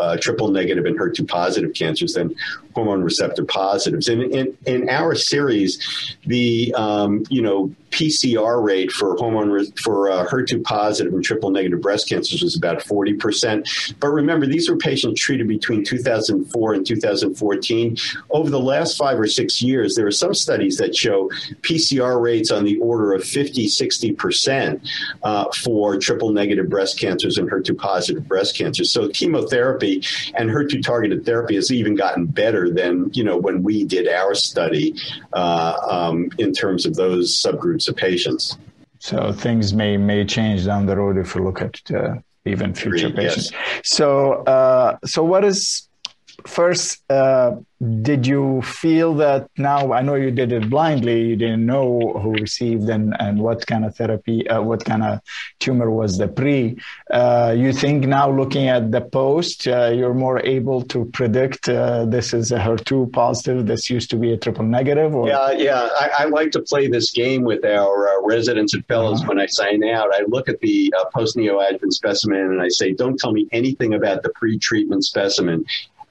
uh, 0.00 0.16
triple 0.20 0.48
negative 0.48 0.84
and 0.84 0.98
HER2 0.98 1.28
positive 1.28 1.74
cancers 1.74 2.14
than 2.14 2.34
hormone 2.74 3.02
receptor 3.02 3.44
positives. 3.44 4.08
And 4.08 4.22
in, 4.22 4.56
in 4.66 4.88
our 4.88 5.14
series, 5.14 6.16
the 6.26 6.74
um, 6.74 7.24
you 7.28 7.42
know 7.42 7.74
PCR 7.90 8.62
rate 8.62 8.92
for 8.92 9.16
hormone 9.16 9.50
re- 9.50 9.72
for 9.82 10.10
uh, 10.10 10.26
HER2 10.26 10.62
positive 10.64 11.12
and 11.12 11.24
triple 11.24 11.50
negative 11.50 11.80
breast 11.80 12.08
cancers 12.08 12.42
was 12.42 12.56
about 12.56 12.78
40%. 12.78 13.96
But 14.00 14.08
remember, 14.08 14.46
these 14.46 14.68
were 14.68 14.76
patients 14.76 15.20
treated 15.20 15.48
between 15.48 15.84
2004 15.84 16.74
and 16.74 16.86
2014. 16.86 17.96
Over 18.30 18.50
the 18.50 18.60
last 18.60 18.96
five 18.96 19.18
or 19.18 19.26
six 19.26 19.62
years, 19.62 19.94
there 19.94 20.06
are 20.06 20.12
some 20.12 20.34
studies 20.34 20.76
that 20.78 20.94
show 20.94 21.28
PCR 21.62 22.20
rates 22.20 22.50
on 22.50 22.64
the 22.64 22.78
order 22.78 23.12
of 23.12 23.24
50, 23.24 23.66
60% 23.66 24.88
uh, 25.22 25.46
for 25.52 25.96
triple 25.98 26.32
negative 26.32 26.68
breast 26.68 26.98
cancers 26.98 27.38
and 27.38 27.50
HER2 27.50 27.76
positive 27.78 28.26
breast 28.28 28.56
cancers. 28.56 28.92
So 28.92 29.08
chemotherapy 29.08 30.02
and 30.34 30.50
HER2 30.50 30.82
targeted 30.82 31.24
therapy 31.24 31.54
has 31.54 31.72
even 31.72 31.94
gotten 31.94 32.26
better 32.26 32.70
than 32.70 33.10
you 33.12 33.24
know 33.24 33.36
when 33.36 33.62
we 33.62 33.84
did 33.84 34.08
our 34.08 34.34
study 34.34 34.94
uh, 35.32 35.76
um, 35.88 36.30
in 36.38 36.52
terms 36.52 36.86
of 36.86 36.94
those 36.94 37.30
subgroups 37.30 37.85
of 37.88 37.96
patients. 37.96 38.58
So 38.98 39.32
things 39.32 39.74
may 39.74 39.96
may 39.96 40.24
change 40.24 40.64
down 40.64 40.86
the 40.86 40.96
road 40.96 41.18
if 41.18 41.34
we 41.34 41.42
look 41.42 41.60
at 41.60 41.80
uh, 41.90 42.16
even 42.44 42.74
future 42.74 43.08
Agreed, 43.08 43.16
patients. 43.16 43.50
Yes. 43.52 43.80
So 43.84 44.42
uh, 44.44 44.98
so 45.04 45.22
what 45.22 45.44
is 45.44 45.88
first? 46.44 47.02
Uh, 47.10 47.56
did 48.00 48.26
you 48.26 48.62
feel 48.62 49.14
that 49.14 49.50
now 49.58 49.92
i 49.92 50.00
know 50.00 50.14
you 50.14 50.30
did 50.30 50.50
it 50.50 50.70
blindly 50.70 51.20
you 51.20 51.36
didn't 51.36 51.66
know 51.66 52.18
who 52.22 52.32
received 52.32 52.88
and, 52.88 53.14
and 53.18 53.38
what 53.38 53.66
kind 53.66 53.84
of 53.84 53.94
therapy 53.94 54.48
uh, 54.48 54.62
what 54.62 54.82
kind 54.82 55.02
of 55.02 55.20
tumor 55.58 55.90
was 55.90 56.16
the 56.16 56.26
pre 56.26 56.74
uh, 57.10 57.54
you 57.56 57.74
think 57.74 58.06
now 58.06 58.30
looking 58.30 58.68
at 58.68 58.90
the 58.92 59.02
post 59.02 59.68
uh, 59.68 59.90
you're 59.94 60.14
more 60.14 60.40
able 60.46 60.80
to 60.80 61.04
predict 61.12 61.68
uh, 61.68 62.06
this 62.06 62.32
is 62.32 62.50
a 62.50 62.58
her2 62.58 63.12
positive 63.12 63.66
this 63.66 63.90
used 63.90 64.08
to 64.08 64.16
be 64.16 64.32
a 64.32 64.38
triple 64.38 64.64
negative 64.64 65.14
or? 65.14 65.28
yeah 65.28 65.50
yeah 65.50 65.88
I, 66.00 66.10
I, 66.20 66.24
like 66.24 66.52
to 66.52 66.62
play 66.62 66.88
this 66.88 67.10
game 67.10 67.42
with 67.42 67.62
our 67.64 68.08
uh, 68.08 68.22
residents 68.22 68.72
and 68.72 68.86
fellows 68.86 69.20
uh-huh. 69.20 69.28
when 69.28 69.40
i 69.40 69.46
sign 69.46 69.84
out 69.84 70.14
i 70.14 70.22
look 70.28 70.48
at 70.48 70.60
the 70.60 70.92
uh, 70.98 71.04
post 71.14 71.36
neoadjuvant 71.36 71.92
specimen 71.92 72.40
and 72.40 72.62
i 72.62 72.68
say 72.68 72.92
don't 72.94 73.18
tell 73.18 73.32
me 73.32 73.46
anything 73.52 73.92
about 73.92 74.22
the 74.22 74.30
pre-treatment 74.30 75.04
specimen 75.04 75.66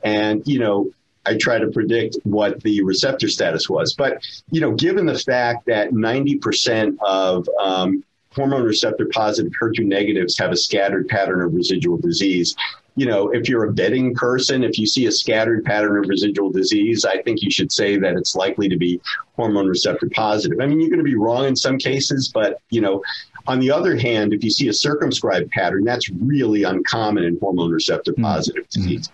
and 0.05 0.41
you 0.45 0.59
know 0.59 0.89
I 1.25 1.37
try 1.37 1.57
to 1.57 1.67
predict 1.67 2.17
what 2.23 2.61
the 2.63 2.83
receptor 2.83 3.27
status 3.27 3.69
was. 3.69 3.93
But, 3.93 4.21
you 4.51 4.61
know, 4.61 4.71
given 4.71 5.05
the 5.05 5.17
fact 5.17 5.65
that 5.65 5.91
90% 5.91 6.97
of 7.01 7.49
um, 7.59 8.03
hormone 8.31 8.63
receptor 8.63 9.07
positive 9.11 9.51
HER2 9.59 9.85
negatives 9.85 10.37
have 10.37 10.51
a 10.51 10.57
scattered 10.57 11.07
pattern 11.07 11.41
of 11.41 11.53
residual 11.53 11.97
disease, 11.97 12.55
you 12.97 13.05
know, 13.05 13.29
if 13.29 13.49
you're 13.49 13.65
a 13.65 13.73
betting 13.73 14.15
person, 14.15 14.63
if 14.63 14.79
you 14.79 14.87
see 14.87 15.05
a 15.05 15.11
scattered 15.11 15.65
pattern 15.65 15.97
of 15.97 16.07
residual 16.07 16.49
disease, 16.49 17.03
I 17.03 17.21
think 17.23 17.41
you 17.41 17.51
should 17.51 17.71
say 17.71 17.97
that 17.97 18.15
it's 18.15 18.35
likely 18.35 18.69
to 18.69 18.77
be 18.77 19.01
hormone 19.35 19.67
receptor 19.67 20.09
positive. 20.09 20.59
I 20.61 20.65
mean, 20.65 20.79
you're 20.79 20.89
going 20.89 20.99
to 20.99 21.03
be 21.03 21.15
wrong 21.15 21.45
in 21.45 21.57
some 21.57 21.77
cases, 21.77 22.31
but, 22.33 22.61
you 22.69 22.79
know, 22.79 23.03
on 23.47 23.59
the 23.59 23.69
other 23.69 23.97
hand, 23.97 24.33
if 24.33 24.43
you 24.43 24.49
see 24.49 24.69
a 24.69 24.73
circumscribed 24.73 25.51
pattern, 25.51 25.83
that's 25.83 26.09
really 26.09 26.63
uncommon 26.63 27.25
in 27.25 27.37
hormone 27.39 27.71
receptor 27.71 28.13
hmm. 28.13 28.23
positive 28.23 28.67
mm-hmm. 28.69 28.81
disease. 28.81 29.09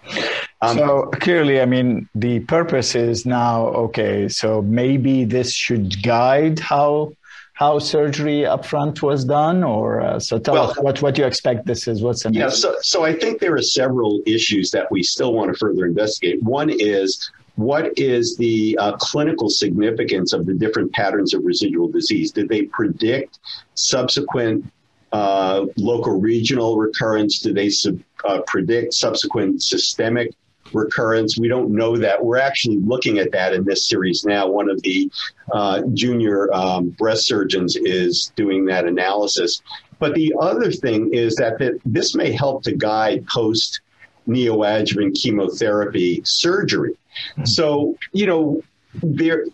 Um, 0.62 0.78
so 0.78 1.06
clearly, 1.14 1.60
I 1.60 1.66
mean, 1.66 2.08
the 2.14 2.42
purpose 2.42 2.94
is 2.94 3.26
now 3.26 3.68
okay. 3.68 4.28
So 4.28 4.62
maybe 4.62 5.26
this 5.26 5.54
should 5.54 6.04
guide 6.04 6.60
how 6.60 7.14
how 7.54 7.80
surgery 7.80 8.42
upfront 8.42 9.02
was 9.02 9.26
done, 9.26 9.64
or 9.64 10.02
uh, 10.02 10.20
so 10.20 10.38
tell 10.40 10.54
well, 10.54 10.72
us 10.72 10.80
what 10.80 11.02
what 11.02 11.18
you 11.18 11.26
expect 11.26 11.66
this 11.66 11.88
is. 11.88 12.04
What's 12.04 12.24
the 12.24 12.32
yeah? 12.32 12.50
So 12.50 12.76
so 12.82 13.04
I 13.04 13.14
think 13.14 13.40
there 13.40 13.56
are 13.56 13.62
several 13.62 14.22
issues 14.26 14.70
that 14.72 14.92
we 14.92 15.02
still 15.02 15.34
want 15.34 15.52
to 15.52 15.58
further 15.58 15.86
investigate. 15.86 16.44
One 16.44 16.70
is 16.70 17.32
what 17.56 17.98
is 17.98 18.38
the 18.38 18.78
uh, 18.80 18.94
clinical 18.98 19.50
significance 19.50 20.32
of 20.32 20.46
the 20.46 20.54
different 20.54 20.94
patterns 20.94 21.34
of 21.34 21.44
residual 21.44 21.88
disease? 21.88 22.32
Did 22.32 22.50
they 22.50 22.64
predict 22.64 23.40
subsequent 23.74 24.72
uh, 25.12 25.66
local 25.76 26.20
regional 26.20 26.78
recurrence? 26.78 27.40
Do 27.40 27.52
they 27.52 27.70
sub, 27.70 28.00
uh, 28.26 28.42
predict 28.48 28.94
subsequent 28.94 29.62
systemic 29.62 30.32
recurrence? 30.74 31.38
We 31.38 31.48
don't 31.48 31.72
know 31.72 31.98
that. 31.98 32.24
We're 32.24 32.38
actually 32.38 32.78
looking 32.78 33.20
at 33.20 33.32
that 33.32 33.54
in 33.54 33.64
this 33.66 33.88
series 33.88 34.26
now. 34.26 34.48
One 34.48 34.70
of 34.70 34.82
the 34.82 35.12
uh, 35.52 35.82
junior 35.94 36.54
um, 36.54 36.90
breast 36.90 37.28
surgeons 37.28 37.76
is 37.76 38.32
doing 38.36 38.66
that 38.66 38.86
analysis. 38.86 39.62
But 40.00 40.16
the 40.16 40.34
other 40.40 40.72
thing 40.72 41.14
is 41.14 41.36
that, 41.36 41.60
that 41.60 41.80
this 41.86 42.16
may 42.16 42.32
help 42.32 42.64
to 42.64 42.72
guide 42.72 43.28
post 43.28 43.82
neoadjuvant 44.28 45.16
chemotherapy 45.16 46.22
surgery. 46.24 46.94
Mm-hmm. 46.94 47.46
So, 47.46 47.98
you 48.14 48.26
know, 48.26 48.62
there 49.04 49.46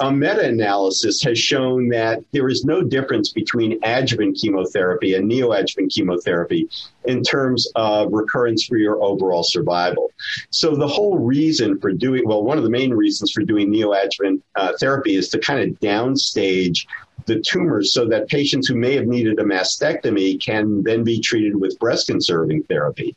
a 0.00 0.12
meta-analysis 0.12 1.22
has 1.22 1.38
shown 1.38 1.88
that 1.88 2.22
there 2.32 2.48
is 2.48 2.64
no 2.64 2.82
difference 2.82 3.32
between 3.32 3.78
adjuvant 3.82 4.36
chemotherapy 4.36 5.14
and 5.14 5.30
neoadjuvant 5.30 5.90
chemotherapy 5.90 6.68
in 7.04 7.22
terms 7.22 7.66
of 7.76 8.12
recurrence-free 8.12 8.86
or 8.86 9.02
overall 9.02 9.42
survival. 9.42 10.10
So 10.50 10.74
the 10.74 10.88
whole 10.88 11.18
reason 11.18 11.78
for 11.80 11.92
doing 11.92 12.26
well, 12.26 12.42
one 12.42 12.58
of 12.58 12.64
the 12.64 12.70
main 12.70 12.92
reasons 12.92 13.32
for 13.32 13.42
doing 13.42 13.70
neoadjuvant 13.70 14.42
uh, 14.56 14.72
therapy 14.78 15.14
is 15.14 15.28
to 15.30 15.38
kind 15.38 15.60
of 15.60 15.80
downstage 15.80 16.86
the 17.26 17.40
tumors 17.40 17.92
so 17.92 18.06
that 18.06 18.28
patients 18.28 18.68
who 18.68 18.76
may 18.76 18.94
have 18.94 19.06
needed 19.06 19.38
a 19.40 19.44
mastectomy 19.44 20.40
can 20.40 20.82
then 20.82 21.02
be 21.02 21.20
treated 21.20 21.56
with 21.56 21.78
breast 21.78 22.06
conserving 22.06 22.62
therapy. 22.64 23.16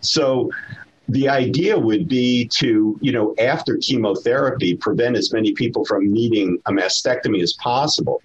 So 0.00 0.50
the 1.08 1.28
idea 1.28 1.78
would 1.78 2.08
be 2.08 2.46
to, 2.48 2.98
you 3.00 3.12
know, 3.12 3.34
after 3.38 3.76
chemotherapy, 3.76 4.76
prevent 4.76 5.16
as 5.16 5.32
many 5.32 5.52
people 5.52 5.84
from 5.84 6.12
needing 6.12 6.58
a 6.66 6.72
mastectomy 6.72 7.42
as 7.42 7.52
possible. 7.54 8.20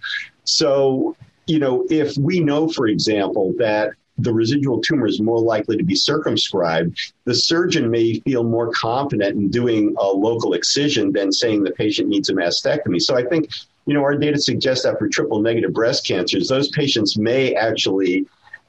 So, 0.46 1.16
you 1.46 1.60
know, 1.60 1.86
if 1.90 2.18
we 2.18 2.40
know, 2.40 2.68
for 2.68 2.88
example, 2.88 3.54
that 3.60 3.92
the 4.18 4.34
residual 4.34 4.82
tumor 4.82 5.08
is 5.08 5.22
more 5.22 5.40
likely 5.40 5.78
to 5.78 5.84
be 5.84 5.96
circumscribed, 5.96 6.98
the 7.26 7.36
surgeon 7.36 7.90
may 7.90 8.20
feel 8.22 8.44
more 8.44 8.72
confident 8.72 9.36
in 9.36 9.50
doing 9.50 9.96
a 10.00 10.06
local 10.06 10.54
excision 10.54 11.12
than 11.12 11.32
saying 11.32 11.64
the 11.64 11.72
patient 11.72 12.10
needs 12.10 12.30
a 12.30 12.34
mastectomy. 12.34 13.02
So 13.02 13.16
I 13.16 13.24
think, 13.24 13.50
you 13.86 13.94
know, 13.94 14.02
our 14.02 14.16
data 14.16 14.40
suggests 14.40 14.86
that 14.86 15.00
for 15.00 15.08
triple 15.08 15.42
negative 15.42 15.74
breast 15.74 16.06
cancers, 16.06 16.48
those 16.48 16.70
patients 16.70 17.18
may 17.18 17.54
actually 17.56 18.28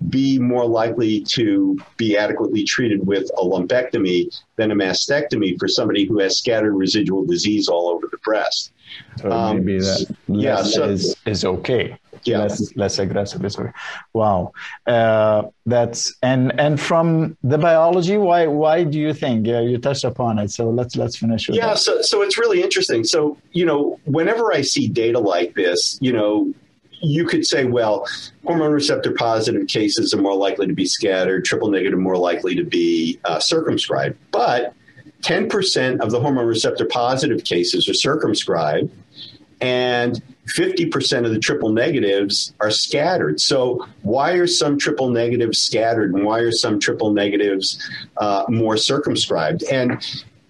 be 0.08 0.38
more 0.38 0.66
likely 0.66 1.20
to 1.20 1.78
be 1.96 2.16
adequately 2.16 2.64
treated 2.64 3.06
with 3.06 3.30
a 3.38 3.42
lumpectomy 3.42 4.40
than 4.56 4.70
a 4.70 4.74
mastectomy 4.74 5.58
for 5.58 5.68
somebody 5.68 6.04
who 6.04 6.18
has 6.18 6.38
scattered 6.38 6.74
residual 6.74 7.24
disease 7.24 7.68
all 7.68 7.88
over 7.88 8.06
the 8.10 8.18
breast. 8.18 8.72
So 9.18 9.30
um, 9.30 9.58
maybe 9.58 9.78
that 9.78 10.16
yeah, 10.28 10.62
so, 10.62 10.84
is, 10.84 11.16
is 11.26 11.44
okay. 11.44 11.98
Yeah. 12.24 12.38
Less, 12.38 12.76
less 12.76 12.98
aggressive 12.98 13.44
is 13.44 13.58
okay. 13.58 13.72
Wow. 14.12 14.52
Uh, 14.86 15.44
that's 15.66 16.14
and 16.22 16.58
and 16.60 16.80
from 16.80 17.36
the 17.42 17.58
biology, 17.58 18.16
why 18.16 18.46
why 18.46 18.84
do 18.84 18.98
you 19.00 19.12
think? 19.12 19.46
Yeah, 19.46 19.60
you 19.60 19.78
touched 19.78 20.04
upon 20.04 20.38
it. 20.38 20.52
So 20.52 20.70
let's 20.70 20.94
let's 20.94 21.16
finish 21.16 21.48
with 21.48 21.56
Yeah, 21.56 21.68
that. 21.68 21.78
so 21.78 22.00
so 22.00 22.22
it's 22.22 22.38
really 22.38 22.62
interesting. 22.62 23.02
So, 23.02 23.38
you 23.52 23.66
know, 23.66 23.98
whenever 24.04 24.52
I 24.52 24.60
see 24.62 24.86
data 24.86 25.18
like 25.18 25.54
this, 25.54 25.98
you 26.00 26.12
know, 26.12 26.52
you 27.02 27.24
could 27.26 27.44
say, 27.44 27.64
well, 27.64 28.06
hormone 28.44 28.72
receptor 28.72 29.12
positive 29.12 29.66
cases 29.66 30.14
are 30.14 30.20
more 30.20 30.36
likely 30.36 30.66
to 30.66 30.72
be 30.72 30.86
scattered, 30.86 31.44
triple 31.44 31.70
negative 31.70 31.98
more 31.98 32.16
likely 32.16 32.54
to 32.54 32.64
be 32.64 33.18
uh, 33.24 33.40
circumscribed. 33.40 34.16
But 34.30 34.74
10% 35.22 36.00
of 36.00 36.10
the 36.10 36.20
hormone 36.20 36.46
receptor 36.46 36.86
positive 36.86 37.44
cases 37.44 37.88
are 37.88 37.94
circumscribed, 37.94 38.90
and 39.60 40.22
50% 40.46 41.24
of 41.24 41.32
the 41.32 41.38
triple 41.38 41.70
negatives 41.70 42.52
are 42.60 42.70
scattered. 42.70 43.40
So, 43.40 43.86
why 44.02 44.32
are 44.32 44.46
some 44.46 44.78
triple 44.78 45.10
negatives 45.10 45.58
scattered 45.58 46.12
and 46.14 46.24
why 46.24 46.40
are 46.40 46.50
some 46.50 46.80
triple 46.80 47.12
negatives 47.12 47.78
uh, 48.16 48.44
more 48.48 48.76
circumscribed? 48.76 49.62
And 49.64 50.04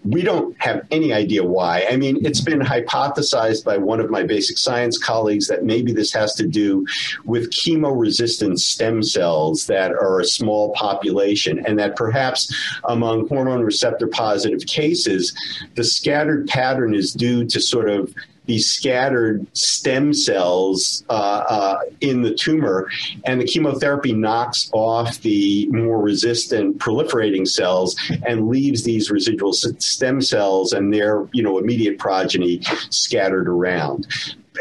we 0.05 0.23
don't 0.23 0.61
have 0.61 0.85
any 0.91 1.13
idea 1.13 1.45
why. 1.45 1.87
I 1.89 1.97
mean, 1.97 2.25
it's 2.25 2.41
been 2.41 2.61
hypothesized 2.61 3.65
by 3.65 3.77
one 3.77 4.01
of 4.01 4.11
my 4.11 4.23
basic 4.23 4.59
science 4.59 4.99
colleagues 4.99 5.47
that 5.47 5.65
maybe 5.65 5.93
this 5.93 6.13
has 6.13 6.35
to 6.35 6.47
do 6.47 6.87
with 7.25 7.51
chemo 7.51 7.93
resistant 7.97 8.61
stem 8.61 9.03
cells 9.03 9.67
that 9.67 9.93
are 9.93 10.21
a 10.21 10.25
small 10.25 10.73
population, 10.73 11.65
and 11.67 11.79
that 11.79 11.95
perhaps 11.97 12.53
among 12.89 13.29
hormone 13.29 13.63
receptor 13.63 14.09
positive 14.09 14.67
cases, 14.67 15.33
the 15.77 15.85
scattered 15.85 16.49
pattern 16.49 16.95
is 16.95 17.13
due 17.13 17.45
to 17.45 17.61
sort 17.61 17.89
of 17.89 18.13
these 18.53 18.71
scattered 18.71 19.47
stem 19.57 20.13
cells 20.13 21.05
uh, 21.09 21.45
uh, 21.49 21.79
in 22.03 22.21
the 22.21 22.35
tumor, 22.35 22.87
and 23.25 23.41
the 23.41 23.47
chemotherapy 23.47 24.13
knocks 24.13 24.69
off 24.75 25.19
the 25.23 25.67
more 25.69 26.03
resistant 26.03 26.77
proliferating 26.77 27.49
cells 27.49 27.97
and 28.27 28.49
leaves 28.49 28.85
these 28.85 29.11
residual 29.11 29.55
stem 29.55 30.21
cells 30.21 30.75
and 30.75 30.93
their 30.93 31.27
you 31.33 31.43
know 31.43 31.57
immediate 31.57 31.99
progeny 31.99 32.61
scattered 32.91 33.49
around 33.49 34.07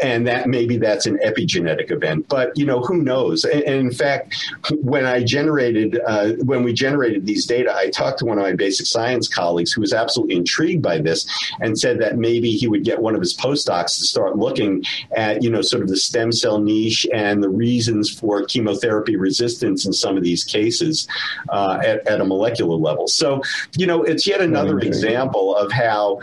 and 0.02 0.26
that 0.26 0.48
maybe 0.48 0.76
that's 0.76 1.06
an 1.06 1.18
epigenetic 1.18 1.90
event 1.90 2.26
but 2.28 2.56
you 2.56 2.64
know 2.64 2.80
who 2.80 3.02
knows? 3.02 3.44
And, 3.44 3.62
and 3.62 3.74
in 3.74 3.92
fact 3.92 4.34
when 4.70 5.04
i 5.04 5.22
generated 5.22 6.00
uh, 6.06 6.32
when 6.44 6.62
we 6.62 6.72
generated 6.72 7.26
these 7.26 7.46
data 7.46 7.74
i 7.74 7.90
talked 7.90 8.18
to 8.20 8.24
one 8.24 8.38
of 8.38 8.42
my 8.42 8.52
basic 8.52 8.86
science 8.86 9.28
colleagues 9.28 9.72
who 9.72 9.80
was 9.80 9.92
absolutely 9.92 10.36
intrigued 10.36 10.82
by 10.82 10.98
this 10.98 11.26
and 11.60 11.78
said 11.78 12.00
that 12.00 12.16
maybe 12.16 12.50
he 12.52 12.68
would 12.68 12.84
get 12.84 13.00
one 13.00 13.14
of 13.14 13.20
his 13.20 13.36
postdocs 13.36 13.98
to 13.98 14.04
start 14.04 14.36
looking 14.36 14.82
at 15.16 15.42
you 15.42 15.50
know 15.50 15.62
sort 15.62 15.82
of 15.82 15.88
the 15.88 15.96
stem 15.96 16.32
cell 16.32 16.58
niche 16.58 17.06
and 17.12 17.42
the 17.42 17.48
reasons 17.48 18.10
for 18.10 18.44
chemotherapy 18.44 19.16
resistance 19.16 19.86
in 19.86 19.92
some 19.92 20.16
of 20.16 20.22
these 20.22 20.44
cases 20.44 21.06
uh, 21.50 21.78
at, 21.84 22.06
at 22.06 22.20
a 22.20 22.24
molecular 22.24 22.76
level. 22.76 23.06
So 23.08 23.42
you 23.76 23.86
know 23.86 24.02
it's 24.02 24.26
yet 24.26 24.40
another 24.40 24.78
example 24.78 25.56
of 25.56 25.72
how 25.72 26.20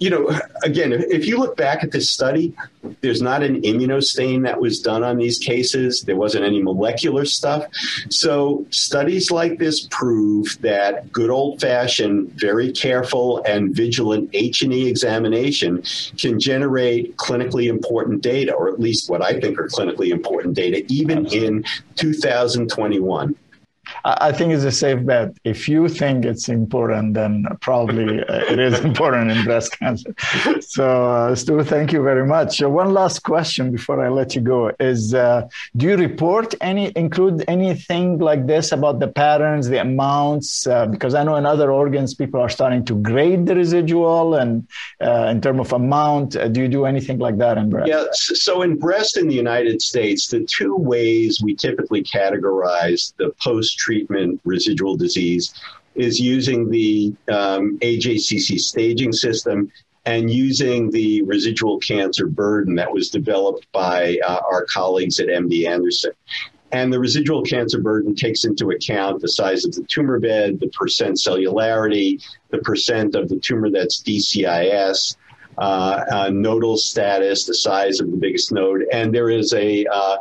you 0.00 0.08
know, 0.08 0.30
again, 0.62 0.92
if, 0.92 1.26
you 1.26 1.38
look 1.38 1.58
back 1.58 1.84
at 1.84 1.92
this 1.92 2.10
study, 2.10 2.54
there's 3.02 3.20
not 3.20 3.42
an 3.42 3.60
immunostain 3.60 4.42
that 4.44 4.58
was 4.58 4.80
done 4.80 5.04
on 5.04 5.18
these 5.18 5.38
cases. 5.38 6.02
There 6.02 6.16
wasn't 6.16 6.46
any 6.46 6.62
molecular 6.62 7.26
stuff. 7.26 7.66
So 8.08 8.66
studies 8.70 9.30
like 9.30 9.58
this 9.58 9.86
prove 9.90 10.56
that 10.62 11.12
good 11.12 11.28
old 11.28 11.60
fashioned, 11.60 12.32
very 12.40 12.72
careful 12.72 13.44
and 13.44 13.76
vigilant 13.76 14.30
H&E 14.32 14.88
examination 14.88 15.82
can 16.16 16.40
generate 16.40 17.14
clinically 17.18 17.66
important 17.66 18.22
data, 18.22 18.54
or 18.54 18.68
at 18.68 18.80
least 18.80 19.10
what 19.10 19.22
I 19.22 19.38
think 19.38 19.58
are 19.58 19.68
clinically 19.68 20.08
important 20.08 20.54
data, 20.54 20.82
even 20.88 21.26
in 21.26 21.62
2021. 21.96 23.36
I 24.04 24.32
think 24.32 24.52
it's 24.52 24.64
a 24.64 24.72
safe 24.72 25.04
bet. 25.04 25.36
If 25.44 25.68
you 25.68 25.88
think 25.88 26.24
it's 26.24 26.48
important, 26.48 27.14
then 27.14 27.46
probably 27.60 28.22
uh, 28.24 28.52
it 28.52 28.58
is 28.58 28.80
important 28.90 29.30
in 29.30 29.44
breast 29.44 29.78
cancer. 29.78 30.14
So, 30.60 31.08
uh, 31.08 31.34
Stu, 31.34 31.62
thank 31.64 31.92
you 31.92 32.02
very 32.02 32.26
much. 32.26 32.62
Uh, 32.62 32.70
one 32.70 32.92
last 32.92 33.22
question 33.22 33.70
before 33.70 34.04
I 34.04 34.08
let 34.08 34.34
you 34.34 34.40
go 34.40 34.72
is: 34.80 35.14
uh, 35.14 35.48
Do 35.76 35.86
you 35.86 35.96
report 35.96 36.54
any, 36.60 36.92
include 36.96 37.44
anything 37.48 38.18
like 38.18 38.46
this 38.46 38.72
about 38.72 39.00
the 39.00 39.08
patterns, 39.08 39.68
the 39.68 39.80
amounts? 39.80 40.66
Uh, 40.66 40.86
because 40.86 41.14
I 41.14 41.24
know 41.24 41.36
in 41.36 41.46
other 41.46 41.70
organs, 41.70 42.14
people 42.14 42.40
are 42.40 42.48
starting 42.48 42.84
to 42.86 42.94
grade 42.94 43.46
the 43.46 43.54
residual, 43.54 44.34
and 44.34 44.66
uh, 45.00 45.28
in 45.30 45.40
terms 45.40 45.60
of 45.60 45.72
amount, 45.72 46.36
do 46.52 46.60
you 46.60 46.68
do 46.68 46.84
anything 46.84 47.18
like 47.18 47.38
that 47.38 47.58
in 47.58 47.70
breast? 47.70 47.88
Yeah. 47.88 48.04
So 48.12 48.62
in 48.62 48.76
breast 48.76 49.16
in 49.16 49.28
the 49.28 49.34
United 49.34 49.82
States, 49.82 50.28
the 50.28 50.40
two 50.40 50.76
ways 50.76 51.40
we 51.42 51.54
typically 51.54 52.02
categorize 52.02 53.12
the 53.16 53.30
post 53.42 53.79
treatment 53.80 54.40
residual 54.44 54.96
disease 54.96 55.54
is 55.94 56.20
using 56.20 56.70
the 56.70 57.12
um, 57.32 57.78
AJCC 57.78 58.58
staging 58.58 59.12
system 59.12 59.72
and 60.06 60.30
using 60.30 60.90
the 60.90 61.22
residual 61.22 61.78
cancer 61.78 62.26
burden 62.26 62.74
that 62.76 62.92
was 62.92 63.10
developed 63.10 63.66
by 63.72 64.18
uh, 64.26 64.40
our 64.50 64.64
colleagues 64.66 65.20
at 65.20 65.28
MD 65.28 65.66
Anderson. 65.66 66.12
And 66.72 66.92
the 66.92 67.00
residual 67.00 67.42
cancer 67.42 67.80
burden 67.80 68.14
takes 68.14 68.44
into 68.44 68.70
account 68.70 69.20
the 69.20 69.28
size 69.28 69.64
of 69.64 69.74
the 69.74 69.84
tumor 69.88 70.20
bed, 70.20 70.60
the 70.60 70.68
percent 70.68 71.16
cellularity, 71.16 72.22
the 72.50 72.58
percent 72.58 73.14
of 73.14 73.28
the 73.28 73.40
tumor 73.40 73.70
that's 73.70 74.02
DCIS, 74.02 75.16
uh, 75.58 76.04
uh, 76.10 76.30
nodal 76.32 76.76
status, 76.76 77.44
the 77.44 77.54
size 77.54 78.00
of 78.00 78.10
the 78.10 78.16
biggest 78.16 78.52
node. 78.52 78.84
And 78.92 79.12
there 79.12 79.30
is 79.30 79.52
a 79.52 79.84
uh, 79.86 80.16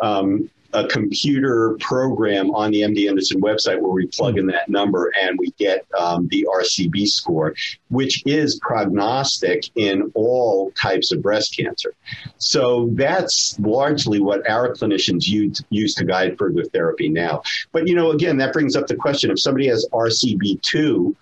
um, 0.00 0.50
a 0.74 0.86
computer 0.88 1.76
program 1.80 2.50
on 2.50 2.72
the 2.72 2.82
MD 2.82 3.08
Anderson 3.08 3.40
website 3.40 3.80
where 3.80 3.92
we 3.92 4.06
plug 4.08 4.38
in 4.38 4.46
that 4.46 4.68
number 4.68 5.12
and 5.20 5.38
we 5.38 5.52
get 5.52 5.86
um, 5.98 6.26
the 6.28 6.46
RCB 6.52 7.06
score, 7.06 7.54
which 7.88 8.22
is 8.26 8.58
prognostic 8.60 9.70
in 9.76 10.10
all 10.14 10.72
types 10.72 11.12
of 11.12 11.22
breast 11.22 11.56
cancer. 11.56 11.94
So 12.38 12.90
that's 12.92 13.56
largely 13.60 14.18
what 14.18 14.48
our 14.50 14.74
clinicians 14.74 15.26
use, 15.26 15.62
use 15.70 15.94
to 15.94 16.04
guide 16.04 16.36
further 16.36 16.64
therapy 16.64 17.08
now. 17.08 17.42
But, 17.70 17.86
you 17.86 17.94
know, 17.94 18.10
again, 18.10 18.36
that 18.38 18.52
brings 18.52 18.74
up 18.74 18.88
the 18.88 18.96
question 18.96 19.30
if 19.30 19.40
somebody 19.40 19.68
has 19.68 19.86
RCB2, 19.92 21.14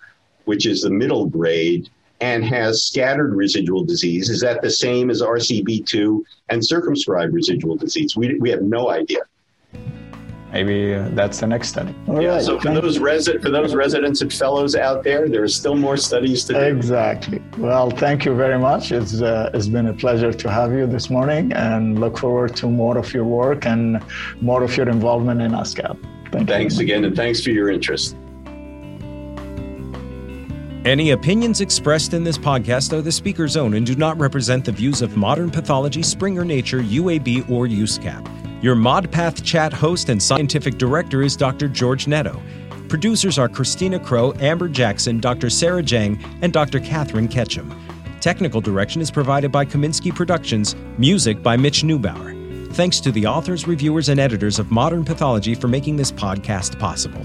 which 0.45 0.65
is 0.65 0.81
the 0.81 0.89
middle 0.89 1.27
grade, 1.27 1.89
and 2.21 2.43
has 2.45 2.85
scattered 2.85 3.35
residual 3.35 3.83
disease. 3.83 4.29
Is 4.29 4.41
that 4.41 4.61
the 4.61 4.71
same 4.71 5.09
as 5.09 5.21
RCB2 5.21 6.21
and 6.49 6.65
circumscribed 6.65 7.33
residual 7.33 7.75
disease? 7.75 8.15
We, 8.15 8.39
we 8.39 8.49
have 8.49 8.61
no 8.61 8.89
idea. 8.89 9.19
Maybe 10.53 10.93
uh, 10.93 11.09
that's 11.13 11.39
the 11.39 11.47
next 11.47 11.69
study. 11.69 11.95
All 12.07 12.21
yeah, 12.21 12.35
right. 12.35 12.43
so 12.43 12.59
for 12.59 12.71
those, 12.75 12.99
resi- 12.99 13.41
for 13.41 13.49
those 13.49 13.73
residents 13.73 14.21
and 14.21 14.31
fellows 14.31 14.75
out 14.75 15.03
there, 15.03 15.27
there 15.27 15.41
are 15.41 15.47
still 15.47 15.75
more 15.75 15.97
studies 15.97 16.45
to 16.45 16.53
do. 16.53 16.59
Exactly. 16.59 17.41
Well, 17.57 17.89
thank 17.89 18.23
you 18.23 18.35
very 18.35 18.59
much. 18.59 18.91
It's, 18.91 19.19
uh, 19.19 19.49
it's 19.55 19.67
been 19.67 19.87
a 19.87 19.93
pleasure 19.93 20.31
to 20.31 20.51
have 20.51 20.71
you 20.71 20.85
this 20.85 21.09
morning 21.09 21.53
and 21.53 21.99
look 21.99 22.19
forward 22.19 22.55
to 22.57 22.67
more 22.67 22.99
of 22.99 23.11
your 23.15 23.23
work 23.23 23.65
and 23.65 23.99
more 24.41 24.61
of 24.63 24.77
your 24.77 24.87
involvement 24.89 25.41
in 25.41 25.53
USCAP. 25.53 25.97
Thank 26.31 26.47
thanks 26.47 26.77
you. 26.77 26.83
again, 26.83 27.03
and 27.03 27.15
thanks 27.15 27.41
for 27.41 27.49
your 27.49 27.71
interest. 27.71 28.15
Any 30.85 31.11
opinions 31.11 31.61
expressed 31.61 32.13
in 32.13 32.23
this 32.23 32.37
podcast 32.37 32.93
are 32.93 33.01
the 33.01 33.11
speaker's 33.11 33.57
own 33.57 33.73
and 33.73 33.85
do 33.85 33.95
not 33.95 34.19
represent 34.19 34.65
the 34.65 34.71
views 34.71 35.01
of 35.01 35.17
Modern 35.17 35.49
Pathology, 35.49 36.03
Springer 36.03 36.45
Nature, 36.45 36.81
UAB, 36.81 37.49
or 37.49 37.65
USCAP. 37.67 38.32
Your 38.63 38.77
ModPath 38.77 39.43
Chat 39.43 39.73
host 39.73 40.07
and 40.07 40.23
scientific 40.23 40.77
director 40.77 41.21
is 41.21 41.35
Dr. 41.35 41.67
George 41.67 42.07
Netto. 42.07 42.41
Producers 42.87 43.37
are 43.37 43.49
Christina 43.49 43.99
Crow, 43.99 44.33
Amber 44.39 44.69
Jackson, 44.69 45.19
Dr. 45.19 45.49
Sarah 45.49 45.83
Jang, 45.83 46.17
and 46.41 46.53
Dr. 46.53 46.79
Catherine 46.79 47.27
Ketchum. 47.27 47.77
Technical 48.21 48.61
direction 48.61 49.01
is 49.01 49.11
provided 49.11 49.51
by 49.51 49.65
Kaminsky 49.65 50.15
Productions, 50.15 50.77
music 50.97 51.43
by 51.43 51.57
Mitch 51.57 51.81
Neubauer. 51.81 52.73
Thanks 52.73 53.01
to 53.01 53.11
the 53.11 53.25
authors, 53.25 53.67
reviewers, 53.67 54.07
and 54.07 54.17
editors 54.17 54.59
of 54.59 54.71
Modern 54.71 55.03
Pathology 55.03 55.55
for 55.55 55.67
making 55.67 55.97
this 55.97 56.13
podcast 56.13 56.79
possible. 56.79 57.21